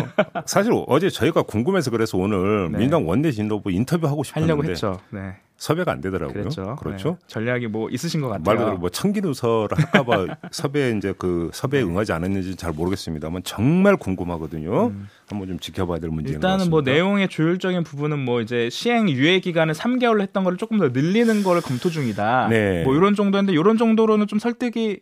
사실 0.45 0.71
어제 0.87 1.09
저희가 1.09 1.41
궁금해서 1.43 1.91
그래서 1.91 2.17
오늘 2.17 2.69
네. 2.71 2.77
민당 2.79 3.07
원내 3.07 3.31
진로부 3.31 3.71
인터뷰하고 3.71 4.23
싶었는데 4.23 4.51
하려고 4.53 4.69
했죠. 4.69 4.99
네. 5.09 5.35
섭외가 5.57 5.91
안 5.91 6.01
되더라고요. 6.01 6.33
그렇죠. 6.33 6.75
그렇죠. 6.75 7.09
네. 7.09 7.27
전략이 7.27 7.67
뭐 7.67 7.89
있으신 7.89 8.21
것 8.21 8.27
같아요. 8.27 8.43
말 8.45 8.57
그대로 8.57 8.77
뭐 8.77 8.89
청기누설 8.89 9.69
할까봐 9.71 10.27
섭외 10.51 10.91
이제 10.95 11.13
그 11.17 11.49
섭외에 11.51 11.83
네. 11.83 11.89
응하지 11.89 12.13
않았는지 12.13 12.55
잘 12.55 12.71
모르겠습니다만 12.73 13.41
정말 13.43 13.97
궁금하거든요. 13.97 14.87
음. 14.87 15.07
한번 15.27 15.47
좀 15.47 15.59
지켜봐야 15.59 15.99
될 15.99 16.11
문제인 16.11 16.35
일단은 16.35 16.69
뭐 16.69 16.81
내용의 16.81 17.27
조율적인 17.27 17.83
부분은 17.83 18.19
뭐 18.19 18.41
이제 18.41 18.69
시행 18.69 19.09
유예 19.09 19.39
기간을 19.39 19.73
3개월로 19.73 20.21
했던 20.21 20.43
거를 20.43 20.57
조금 20.57 20.77
더 20.77 20.89
늘리는 20.89 21.43
거를 21.43 21.61
검토 21.61 21.89
중이다. 21.89 22.47
네. 22.49 22.83
뭐 22.83 22.95
이런 22.95 23.15
정도인데 23.15 23.51
이런 23.51 23.77
정도로는 23.77 24.27
좀 24.27 24.39
설득이 24.39 25.01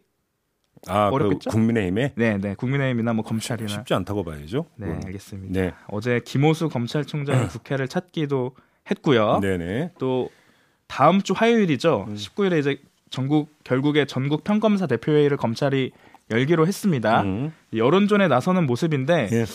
아, 0.88 1.10
그 1.10 1.16
어렵겠죠? 1.16 1.50
그 1.50 1.56
국민의힘에? 1.56 2.14
네, 2.16 2.38
네. 2.38 2.56
국민의힘이나 2.56 3.14
뭐 3.14 3.24
검찰이나 3.24 3.68
쉽지 3.68 3.94
않다고 3.94 4.24
봐야죠. 4.24 4.66
네, 4.78 4.88
음. 4.88 5.02
알겠습니다. 5.06 5.60
네. 5.60 5.74
어제 5.88 6.22
김호수 6.24 6.70
검찰총장이 6.70 7.48
국회를 7.50 7.88
찾기도 7.88 8.56
했고요. 8.90 9.40
네네. 9.42 9.92
또 10.00 10.30
다음 10.88 11.22
주 11.22 11.34
화요일이죠. 11.34 12.06
음. 12.08 12.16
19일에 12.16 12.60
이제 12.60 12.78
전국 13.10 13.50
결국에 13.64 14.06
전국 14.06 14.44
평검사 14.44 14.88
대표회의를 14.88 15.38
검찰이 15.38 15.92
열기로 16.32 16.68
했습니다. 16.68 17.22
음. 17.22 17.54
여론전에 17.76 18.28
나서는 18.28 18.66
모습인데 18.66 19.30
예. 19.32 19.46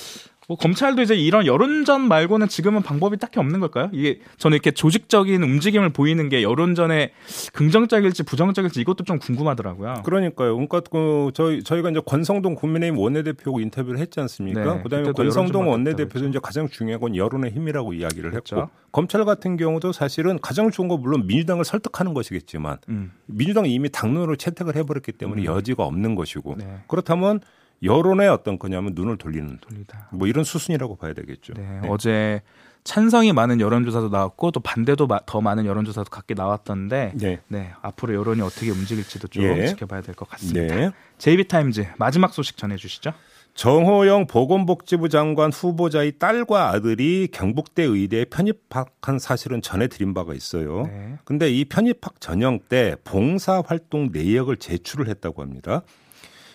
뭐 0.50 0.56
검찰도 0.56 1.00
이제 1.02 1.14
이런 1.14 1.46
여론전 1.46 2.08
말고는 2.08 2.48
지금은 2.48 2.82
방법이 2.82 3.18
딱히 3.18 3.38
없는 3.38 3.60
걸까요? 3.60 3.88
이게 3.92 4.18
저는 4.36 4.56
이렇게 4.56 4.72
조직적인 4.72 5.40
움직임을 5.40 5.90
보이는 5.90 6.28
게 6.28 6.42
여론전에 6.42 7.12
긍정적일지 7.52 8.24
부정적일지 8.24 8.80
이것도 8.80 9.04
좀 9.04 9.20
궁금하더라고요. 9.20 10.02
그러니까요. 10.04 10.54
그러니까 10.54 10.80
그 10.80 11.30
저희 11.34 11.62
저희가 11.62 11.90
이제 11.90 12.00
권성동 12.04 12.56
국민의힘 12.56 12.98
원내대표하고 12.98 13.60
인터뷰를 13.60 14.00
했지 14.00 14.18
않습니까? 14.18 14.74
네, 14.74 14.82
그다음에 14.82 15.12
권성동 15.12 15.68
원내대표도 15.68 16.26
이제 16.26 16.40
가장 16.42 16.68
중요한 16.68 17.00
건 17.00 17.14
여론의 17.14 17.52
힘이라고 17.52 17.92
이야기를 17.92 18.32
그렇죠. 18.32 18.56
했고 18.56 18.70
검찰 18.90 19.24
같은 19.24 19.56
경우도 19.56 19.92
사실은 19.92 20.40
가장 20.40 20.72
좋은 20.72 20.88
건 20.88 21.00
물론 21.00 21.28
민주당을 21.28 21.64
설득하는 21.64 22.12
것이겠지만 22.12 22.78
음. 22.88 23.12
민주당이 23.26 23.72
이미 23.72 23.88
당론으로 23.88 24.34
채택을 24.34 24.74
해버렸기 24.74 25.12
때문에 25.12 25.42
음. 25.42 25.44
여지가 25.44 25.84
없는 25.84 26.16
것이고 26.16 26.56
네. 26.58 26.80
그렇다면 26.88 27.38
여론의 27.82 28.28
어떤 28.28 28.58
거냐면 28.58 28.92
눈을 28.94 29.16
돌리는 29.16 29.58
돌리다. 29.60 30.08
뭐 30.12 30.28
이런 30.28 30.44
수순이라고 30.44 30.96
봐야 30.96 31.12
되겠죠. 31.14 31.54
네, 31.54 31.80
네. 31.82 31.88
어제 31.88 32.42
찬성이 32.84 33.32
많은 33.32 33.60
여론조사도 33.60 34.08
나왔고 34.08 34.50
또 34.52 34.60
반대도 34.60 35.06
더 35.26 35.40
많은 35.40 35.66
여론조사도 35.66 36.10
각기 36.10 36.34
나왔던데 36.34 37.12
네. 37.14 37.40
네 37.48 37.72
앞으로 37.82 38.14
여론이 38.14 38.40
어떻게 38.40 38.70
움직일지도 38.70 39.28
좀 39.28 39.44
예. 39.44 39.66
지켜봐야 39.66 40.00
될 40.00 40.14
것 40.14 40.28
같습니다. 40.30 40.74
네. 40.74 40.90
JB타임즈 41.18 41.86
마지막 41.98 42.32
소식 42.32 42.56
전해주시죠. 42.56 43.12
정호영 43.54 44.26
보건복지부 44.28 45.08
장관 45.08 45.50
후보자의 45.52 46.18
딸과 46.18 46.70
아들이 46.70 47.28
경북대 47.30 47.82
의대에 47.82 48.24
편입학한 48.24 49.18
사실은 49.18 49.60
전해드린 49.60 50.14
바가 50.14 50.34
있어요. 50.34 50.84
네. 50.86 51.18
근데 51.24 51.50
이 51.50 51.64
편입학 51.64 52.20
전형 52.20 52.60
때 52.68 52.96
봉사활동 53.04 54.10
내역을 54.12 54.56
제출을 54.56 55.08
했다고 55.08 55.42
합니다. 55.42 55.82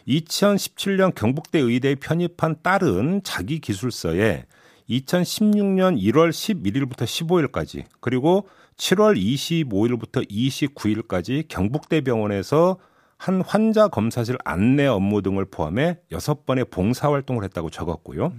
2017년 0.08 1.14
경북대 1.16 1.60
의대에 1.60 1.96
편입한 1.96 2.58
딸은 2.62 3.22
자기 3.24 3.60
기술서에 3.60 4.46
2016년 4.90 6.00
1월 6.00 6.30
11일부터 6.30 7.06
15일까지 7.06 7.86
그리고 8.00 8.48
7월 8.78 9.18
25일부터 9.18 10.30
29일까지 10.30 11.48
경북대 11.48 12.02
병원에서 12.02 12.78
한 13.18 13.42
환자 13.42 13.88
검사실 13.88 14.38
안내 14.44 14.86
업무 14.86 15.22
등을 15.22 15.46
포함해 15.46 15.98
6번의 16.12 16.70
봉사활동을 16.70 17.44
했다고 17.46 17.70
적었고요. 17.70 18.34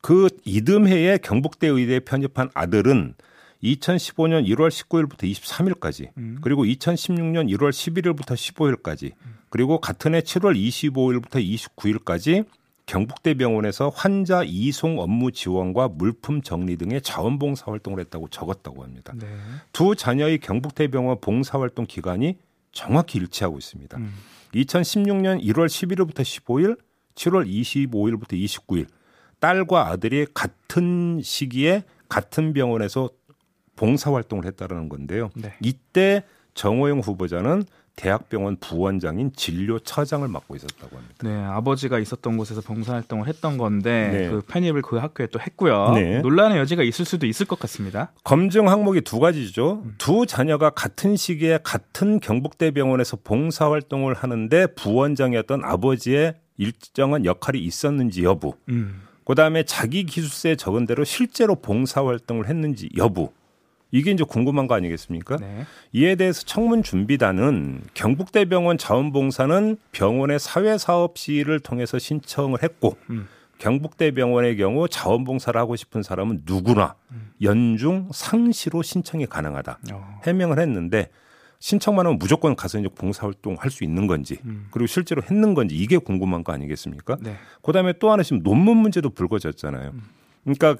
그 0.00 0.28
이듬해에 0.44 1.18
경북대 1.18 1.68
의대에 1.68 2.00
편입한 2.00 2.50
아들은 2.54 3.14
2015년 3.62 4.46
1월 4.48 4.68
19일부터 4.68 5.22
23일까지 5.24 6.10
음. 6.18 6.38
그리고 6.40 6.64
2016년 6.64 7.50
1월 7.56 7.70
11일부터 7.70 8.34
15일까지 8.34 9.12
그리고 9.48 9.80
같은 9.80 10.14
해 10.14 10.20
7월 10.20 10.56
25일부터 10.56 11.42
29일까지 11.76 12.46
경북대병원에서 12.86 13.88
환자 13.88 14.42
이송 14.44 15.00
업무 15.00 15.32
지원과 15.32 15.88
물품 15.88 16.40
정리 16.40 16.76
등의 16.76 17.02
자원봉사 17.02 17.72
활동을 17.72 17.98
했다고 18.00 18.28
적었다고 18.28 18.84
합니다. 18.84 19.12
네. 19.16 19.26
두 19.72 19.96
자녀의 19.96 20.38
경북대병원 20.38 21.20
봉사활동 21.20 21.86
기간이 21.86 22.38
정확히 22.70 23.18
일치하고 23.18 23.58
있습니다. 23.58 23.96
음. 23.98 24.12
2016년 24.54 25.42
1월 25.42 25.66
11일부터 25.66 26.20
15일, 26.20 26.78
7월 27.16 27.48
25일부터 27.48 28.32
29일 28.32 28.86
딸과 29.40 29.88
아들이 29.88 30.26
같은 30.32 31.20
시기에 31.22 31.82
같은 32.08 32.52
병원에서 32.52 33.10
봉사 33.76 34.12
활동을 34.12 34.46
했다라는 34.46 34.88
건데요. 34.88 35.30
네. 35.34 35.54
이때 35.60 36.24
정호영 36.54 37.00
후보자는 37.00 37.64
대학병원 37.96 38.56
부원장인 38.56 39.32
진료처장을 39.34 40.28
맡고 40.28 40.54
있었다고 40.54 40.96
합니다. 40.96 41.14
네, 41.22 41.34
아버지가 41.34 41.98
있었던 41.98 42.36
곳에서 42.36 42.60
봉사활동을 42.60 43.26
했던 43.26 43.56
건데 43.56 44.10
네. 44.12 44.28
그 44.28 44.42
편입을 44.42 44.82
그 44.82 44.96
학교에 44.96 45.28
또 45.28 45.40
했고요. 45.40 45.92
네. 45.94 46.20
논란의 46.20 46.58
여지가 46.58 46.82
있을 46.82 47.06
수도 47.06 47.26
있을 47.26 47.46
것 47.46 47.58
같습니다. 47.58 48.12
검증 48.22 48.68
항목이 48.68 49.00
두 49.00 49.18
가지죠. 49.18 49.82
음. 49.82 49.94
두 49.96 50.26
자녀가 50.26 50.68
같은 50.68 51.16
시기에 51.16 51.60
같은 51.62 52.20
경북대병원에서 52.20 53.16
봉사활동을 53.24 54.12
하는데 54.12 54.66
부원장이었던 54.74 55.64
아버지의 55.64 56.34
일정한 56.58 57.24
역할이 57.24 57.58
있었는지 57.58 58.24
여부. 58.24 58.54
음. 58.68 59.02
그다음에 59.24 59.64
자기 59.64 60.04
기술서에 60.04 60.56
적은 60.56 60.86
대로 60.86 61.02
실제로 61.02 61.56
봉사활동을 61.56 62.46
했는지 62.46 62.90
여부. 62.96 63.32
이게 63.96 64.10
이제 64.10 64.24
궁금한 64.24 64.66
거 64.66 64.74
아니겠습니까? 64.74 65.36
네. 65.38 65.64
이에 65.92 66.16
대해서 66.16 66.42
청문 66.42 66.82
준비단은 66.82 67.80
경북대병원 67.94 68.76
자원봉사는 68.76 69.78
병원의 69.92 70.38
사회사업 70.38 71.16
시를 71.16 71.60
통해서 71.60 71.98
신청을 71.98 72.62
했고 72.62 72.98
음. 73.08 73.26
경북대병원의 73.58 74.58
경우 74.58 74.86
자원봉사를 74.86 75.58
하고 75.58 75.76
싶은 75.76 76.02
사람은 76.02 76.42
누구나 76.44 76.94
음. 77.10 77.30
연중 77.40 78.10
상시로 78.12 78.82
신청이 78.82 79.24
가능하다 79.26 79.78
어. 79.92 80.20
해명을 80.26 80.58
했는데 80.58 81.08
신청만 81.58 82.04
하면 82.04 82.18
무조건 82.18 82.54
가서 82.54 82.78
이제 82.78 82.90
봉사활동 82.94 83.56
할 83.58 83.70
수 83.70 83.82
있는 83.82 84.06
건지 84.06 84.36
음. 84.44 84.66
그리고 84.70 84.86
실제로 84.86 85.22
했는 85.22 85.54
건지 85.54 85.74
이게 85.74 85.96
궁금한 85.96 86.44
거 86.44 86.52
아니겠습니까? 86.52 87.16
네. 87.22 87.36
그다음에 87.62 87.94
또 87.98 88.12
하나 88.12 88.22
지금 88.22 88.42
논문 88.42 88.76
문제도 88.76 89.08
불거졌잖아요. 89.08 89.92
음. 89.94 90.02
그러니까 90.44 90.76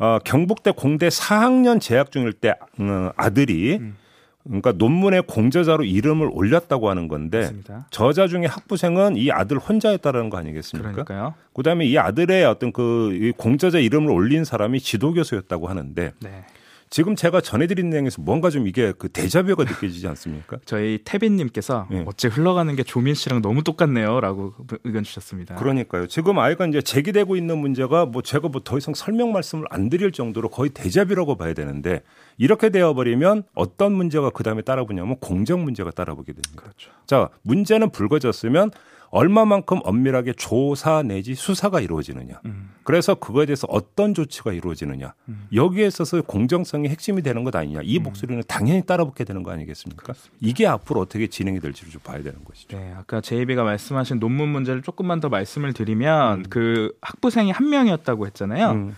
어, 0.00 0.18
경북대 0.24 0.72
공대 0.72 1.08
4학년 1.08 1.80
재학 1.80 2.10
중일 2.10 2.32
때 2.32 2.54
어, 2.78 3.10
아들이 3.16 3.76
음. 3.76 3.96
그러니까 4.44 4.72
논문에 4.72 5.20
공저자로 5.20 5.84
이름을 5.84 6.30
올렸다고 6.32 6.88
하는 6.88 7.08
건데 7.08 7.40
맞습니다. 7.40 7.86
저자 7.90 8.26
중에 8.26 8.46
학부생은 8.46 9.16
이 9.16 9.30
아들 9.30 9.58
혼자였다는 9.58 10.30
거 10.30 10.38
아니겠습니까? 10.38 10.90
그러니까요. 10.90 11.34
그다음에 11.52 11.84
이 11.84 11.98
아들의 11.98 12.46
어떤 12.46 12.72
그 12.72 13.32
공저자 13.36 13.78
이름을 13.78 14.10
올린 14.10 14.44
사람이 14.44 14.80
지도교수였다고 14.80 15.68
하는데 15.68 16.12
네. 16.20 16.44
지금 16.90 17.14
제가 17.14 17.40
전해드린 17.40 17.88
내용에서 17.88 18.20
뭔가 18.20 18.50
좀 18.50 18.66
이게 18.66 18.92
그 18.98 19.08
대자뷰가 19.08 19.62
느껴지지 19.62 20.08
않습니까? 20.08 20.58
저희 20.66 20.98
태빈님께서 21.04 21.86
네. 21.88 22.04
어째 22.06 22.26
흘러가는 22.28 22.74
게 22.74 22.82
조민 22.82 23.14
씨랑 23.14 23.42
너무 23.42 23.62
똑같네요라고 23.62 24.54
의견 24.82 25.04
주셨습니다. 25.04 25.54
그러니까요. 25.54 26.08
지금 26.08 26.38
아이가 26.40 26.66
이제 26.66 26.82
제기되고 26.82 27.36
있는 27.36 27.58
문제가 27.58 28.06
뭐 28.06 28.22
제가 28.22 28.48
뭐 28.48 28.60
더 28.64 28.76
이상 28.78 28.92
설명 28.94 29.32
말씀을 29.32 29.66
안 29.70 29.88
드릴 29.88 30.12
정도로 30.12 30.48
거의 30.48 30.70
대자뷰라고 30.70 31.36
봐야 31.36 31.54
되는데 31.54 32.02
이렇게 32.38 32.70
되어버리면 32.70 33.44
어떤 33.54 33.92
문제가 33.92 34.30
그 34.30 34.42
다음에 34.42 34.62
따라붙냐면 34.62 35.16
공정 35.18 35.64
문제가 35.64 35.90
따라보게 35.90 36.32
됩니다. 36.32 36.56
그렇죠. 36.56 36.90
자 37.06 37.28
문제는 37.42 37.90
불거졌으면 37.90 38.70
얼마만큼 39.10 39.80
엄밀하게 39.82 40.34
조사 40.34 41.02
내지 41.02 41.34
수사가 41.34 41.80
이루어지느냐. 41.80 42.40
음. 42.44 42.70
그래서 42.84 43.14
그거에 43.14 43.46
대해서 43.46 43.66
어떤 43.68 44.14
조치가 44.14 44.52
이루어지느냐. 44.52 45.14
음. 45.28 45.46
여기에 45.52 45.86
있어서 45.88 46.22
공정성이 46.22 46.88
핵심이 46.88 47.22
되는 47.22 47.44
것 47.44 47.54
아니냐. 47.54 47.80
이 47.82 47.98
음. 47.98 48.04
목소리는 48.04 48.42
당연히 48.46 48.82
따라붙게 48.82 49.24
되는 49.24 49.42
거 49.42 49.50
아니겠습니까? 49.50 50.02
그렇습니다. 50.02 50.36
이게 50.40 50.66
앞으로 50.66 51.00
어떻게 51.00 51.26
진행이 51.26 51.60
될지를 51.60 51.92
좀 51.92 52.00
봐야 52.02 52.22
되는 52.22 52.42
것이죠. 52.44 52.76
네, 52.76 52.94
아까 52.96 53.20
JB가 53.20 53.64
말씀하신 53.64 54.20
논문 54.20 54.48
문제를 54.48 54.82
조금만 54.82 55.20
더 55.20 55.28
말씀을 55.28 55.72
드리면 55.72 56.38
음. 56.38 56.44
그 56.48 56.96
학부생이 57.02 57.50
한 57.50 57.68
명이었다고 57.68 58.26
했잖아요. 58.26 58.92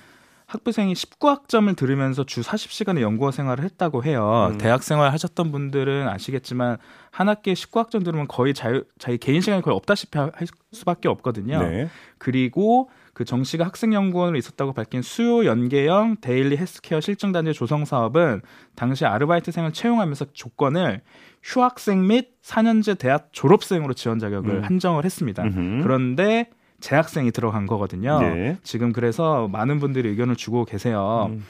음. 0.53 0.59
학부생이 0.59 0.93
19학점을 0.95 1.75
들으면서 1.77 2.25
주 2.25 2.41
40시간의 2.43 3.01
연구원 3.01 3.33
생활을 3.33 3.65
했다고 3.65 4.05
해요. 4.05 4.51
음. 4.53 4.59
대학 4.59 4.83
생활 4.83 5.12
하셨던 5.12 5.53
분들은 5.53 6.09
아시겠지만 6.09 6.79
한 7.11 7.29
학기에 7.29 7.55
19학점 7.55 8.05
들으면 8.05 8.27
거의 8.29 8.55
자유, 8.55 8.85
자기 8.99 9.19
개인 9.19 9.41
시간이 9.41 9.62
거의 9.62 9.77
없다시피 9.77 10.19
할 10.19 10.33
수밖에 10.73 11.09
없거든요. 11.09 11.62
네. 11.62 11.88
그리고 12.19 12.88
그 13.15 13.25
정 13.25 13.45
씨가 13.45 13.65
학생연구원으로 13.67 14.38
있었다고 14.38 14.73
밝힌 14.73 15.03
수요 15.03 15.45
연계형 15.45 16.17
데일리 16.21 16.57
헬스케어 16.57 17.01
실증단지 17.01 17.53
조성 17.53 17.85
사업은 17.85 18.41
당시 18.75 19.05
아르바이트생을 19.05 19.73
채용하면서 19.73 20.27
조건을 20.33 21.03
휴학생 21.43 22.07
및 22.07 22.31
4년제 22.43 22.99
대학 22.99 23.29
졸업생으로 23.33 23.95
지원 23.95 24.19
자격을 24.19 24.51
음. 24.57 24.65
한정을 24.65 25.05
했습니다. 25.05 25.43
음흠. 25.43 25.83
그런데 25.83 26.51
재학생이 26.83 27.31
들어간 27.31 27.66
거거든요. 27.66 28.21
네. 28.21 28.59
지금 28.62 28.92
그래서 28.92 29.49
많은 29.49 29.79
분들이 29.79 30.11
의견을 30.11 30.37
주고 30.37 30.66
계세요. 30.66 31.29
음. 31.31 31.45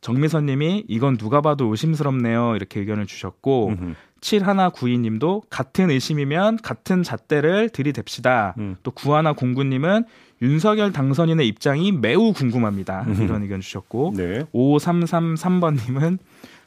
정미선님이 0.00 0.84
이건 0.88 1.16
누가 1.16 1.40
봐도 1.40 1.66
의심스럽네요 1.66 2.54
이렇게 2.54 2.80
의견을 2.80 3.06
주셨고 3.06 3.68
음흠. 3.68 3.94
7192님도 4.20 5.42
같은 5.50 5.90
의심이면 5.90 6.58
같은 6.62 7.02
잣대를 7.02 7.70
들이댑시다. 7.70 8.56
음. 8.58 8.76
또 8.82 8.92
구하나 8.92 9.32
공구님은 9.32 10.04
윤석열 10.42 10.92
당선인의 10.92 11.46
입장이 11.48 11.92
매우 11.92 12.32
궁금합니다. 12.32 13.04
음흠. 13.08 13.22
이런 13.22 13.42
의견 13.42 13.60
주셨고 13.60 14.14
네. 14.16 14.44
5333번님은 14.54 16.18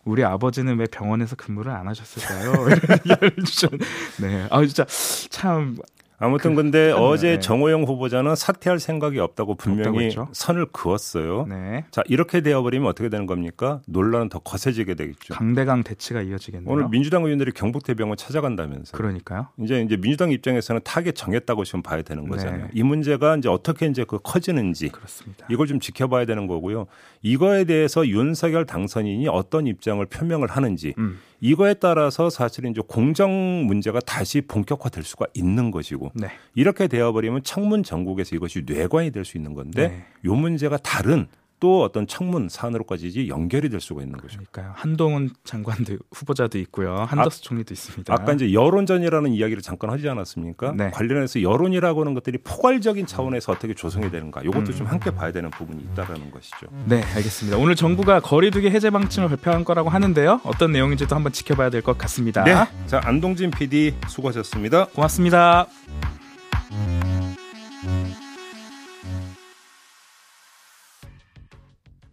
우리 0.06 0.24
아버지는 0.24 0.78
왜 0.78 0.86
병원에서 0.86 1.36
근무를 1.36 1.72
안 1.72 1.88
하셨을까요? 1.88 2.52
이런 3.06 3.20
의견을 3.22 3.36
주셨. 3.46 3.72
네, 4.20 4.48
아 4.50 4.65
진짜 4.65 4.86
참 5.30 5.78
아무튼 6.20 6.54
그, 6.54 6.62
근데 6.62 6.92
어제 6.92 7.32
네. 7.34 7.40
정호영 7.40 7.84
후보자는 7.84 8.36
사퇴할 8.36 8.80
생각이 8.80 9.20
없다고 9.20 9.56
분명히 9.56 10.16
선을 10.32 10.68
그었어요. 10.68 11.46
네. 11.48 11.86
자 11.92 12.04
이렇게 12.08 12.42
되어버리면 12.42 12.88
어떻게 12.88 13.10
되는 13.10 13.26
겁니까? 13.26 13.82
논란은 13.88 14.30
더 14.30 14.40
거세지게 14.40 14.96
되겠죠. 14.96 15.34
강대강 15.34 15.84
대치가 15.84 16.22
이어지겠네요. 16.22 16.72
오늘 16.72 16.90
민주당 16.90 17.24
의원들이 17.24 17.54
경북대병원 17.54 18.18
찾아간다면서. 18.18 18.98
그러니까요. 18.98 19.48
이제 19.60 19.82
이제 19.82 19.98
민주당 19.98 20.32
입장에서는 20.32 20.82
타겟 20.84 21.14
정했다고 21.14 21.64
지금 21.64 21.82
봐야 21.82 22.02
되는 22.02 22.24
네. 22.24 22.30
거잖아요. 22.30 22.64
네. 22.66 22.70
이 22.74 22.84
문제가 22.84 23.38
이제 23.38 23.48
어떻게 23.50 23.88
이제 23.88 24.04
그 24.08 24.20
커지는지 24.22 24.90
그렇습니다. 24.90 25.48
이걸 25.50 25.68
좀 25.68 25.80
지켜봐야 25.80 26.26
되는 26.26 26.48
거고요. 26.48 26.88
이거에 27.22 27.64
대해서 27.64 28.08
윤석열 28.08 28.66
당선인이 28.66 29.28
어떤 29.30 29.68
입장을 29.68 30.06
표명을 30.06 30.50
하는지. 30.50 30.94
음. 30.98 31.20
이거에 31.41 31.73
따라서 31.75 32.30
사실은 32.30 32.71
이제 32.71 32.82
공정 32.86 33.32
문제가 33.65 33.99
다시 33.99 34.41
본격화될 34.41 35.04
수가 35.04 35.28
있는 35.34 35.71
것이고 35.71 36.12
네. 36.15 36.28
이렇게 36.56 36.88
되어버리면 36.88 37.43
청문 37.43 37.84
전국에서 37.84 38.36
이것이 38.36 38.63
뇌관이 38.65 39.12
될 39.12 39.25
수 39.25 39.38
있는 39.38 39.54
건데 39.54 39.88
네. 39.89 40.06
요 40.25 40.34
문제가 40.36 40.78
다른 40.78 41.28
또 41.60 41.84
어떤 41.84 42.08
청문 42.08 42.48
사안으로까지 42.50 43.28
연결이 43.28 43.69
될 43.69 43.82
수가 43.82 44.02
있는 44.02 44.17
거죠. 44.17 44.38
그러니까요. 44.39 44.72
한동훈 44.76 45.30
장관도 45.43 45.98
후보자도 46.13 46.58
있고요. 46.60 46.95
한더스 46.95 47.41
아, 47.41 47.43
총리도 47.43 47.74
있습니다. 47.74 48.13
아까 48.13 48.34
이제 48.34 48.54
여론전이라는 48.54 49.32
이야기를 49.34 49.62
잠깐 49.62 49.89
하지 49.89 50.08
않았습니까? 50.08 50.74
네. 50.78 50.89
관련해서 50.91 51.41
여론이라고 51.41 52.02
하는 52.02 52.13
것들이 52.13 52.38
포괄적인 52.43 53.06
차원에서 53.06 53.52
어떻게 53.52 53.74
조성이 53.74 54.10
되는가 54.10 54.41
이것도 54.43 54.72
음. 54.72 54.76
좀 54.76 54.88
함께 54.88 55.12
봐야 55.12 55.32
되는 55.32 55.50
부분이 55.52 55.84
있다라는 55.91 56.32
것이죠. 56.32 56.67
네, 56.86 57.04
알겠습니다. 57.15 57.58
오늘 57.58 57.76
정부가 57.76 58.19
거리두기 58.22 58.69
해제 58.69 58.89
방침을 58.89 59.28
발표한 59.30 59.65
거라고 59.65 59.89
하는데요. 59.89 60.41
어떤 60.43 60.72
내용인지도 60.72 61.15
한번 61.15 61.32
지켜봐야 61.34 61.69
될 61.69 61.80
것 61.82 61.98
같습니다. 61.98 62.43
네. 62.43 62.54
자, 62.88 63.02
안동진 63.04 63.52
PD 63.52 63.95
수고하셨습니다. 64.08 64.86
고맙습니다. 64.88 65.67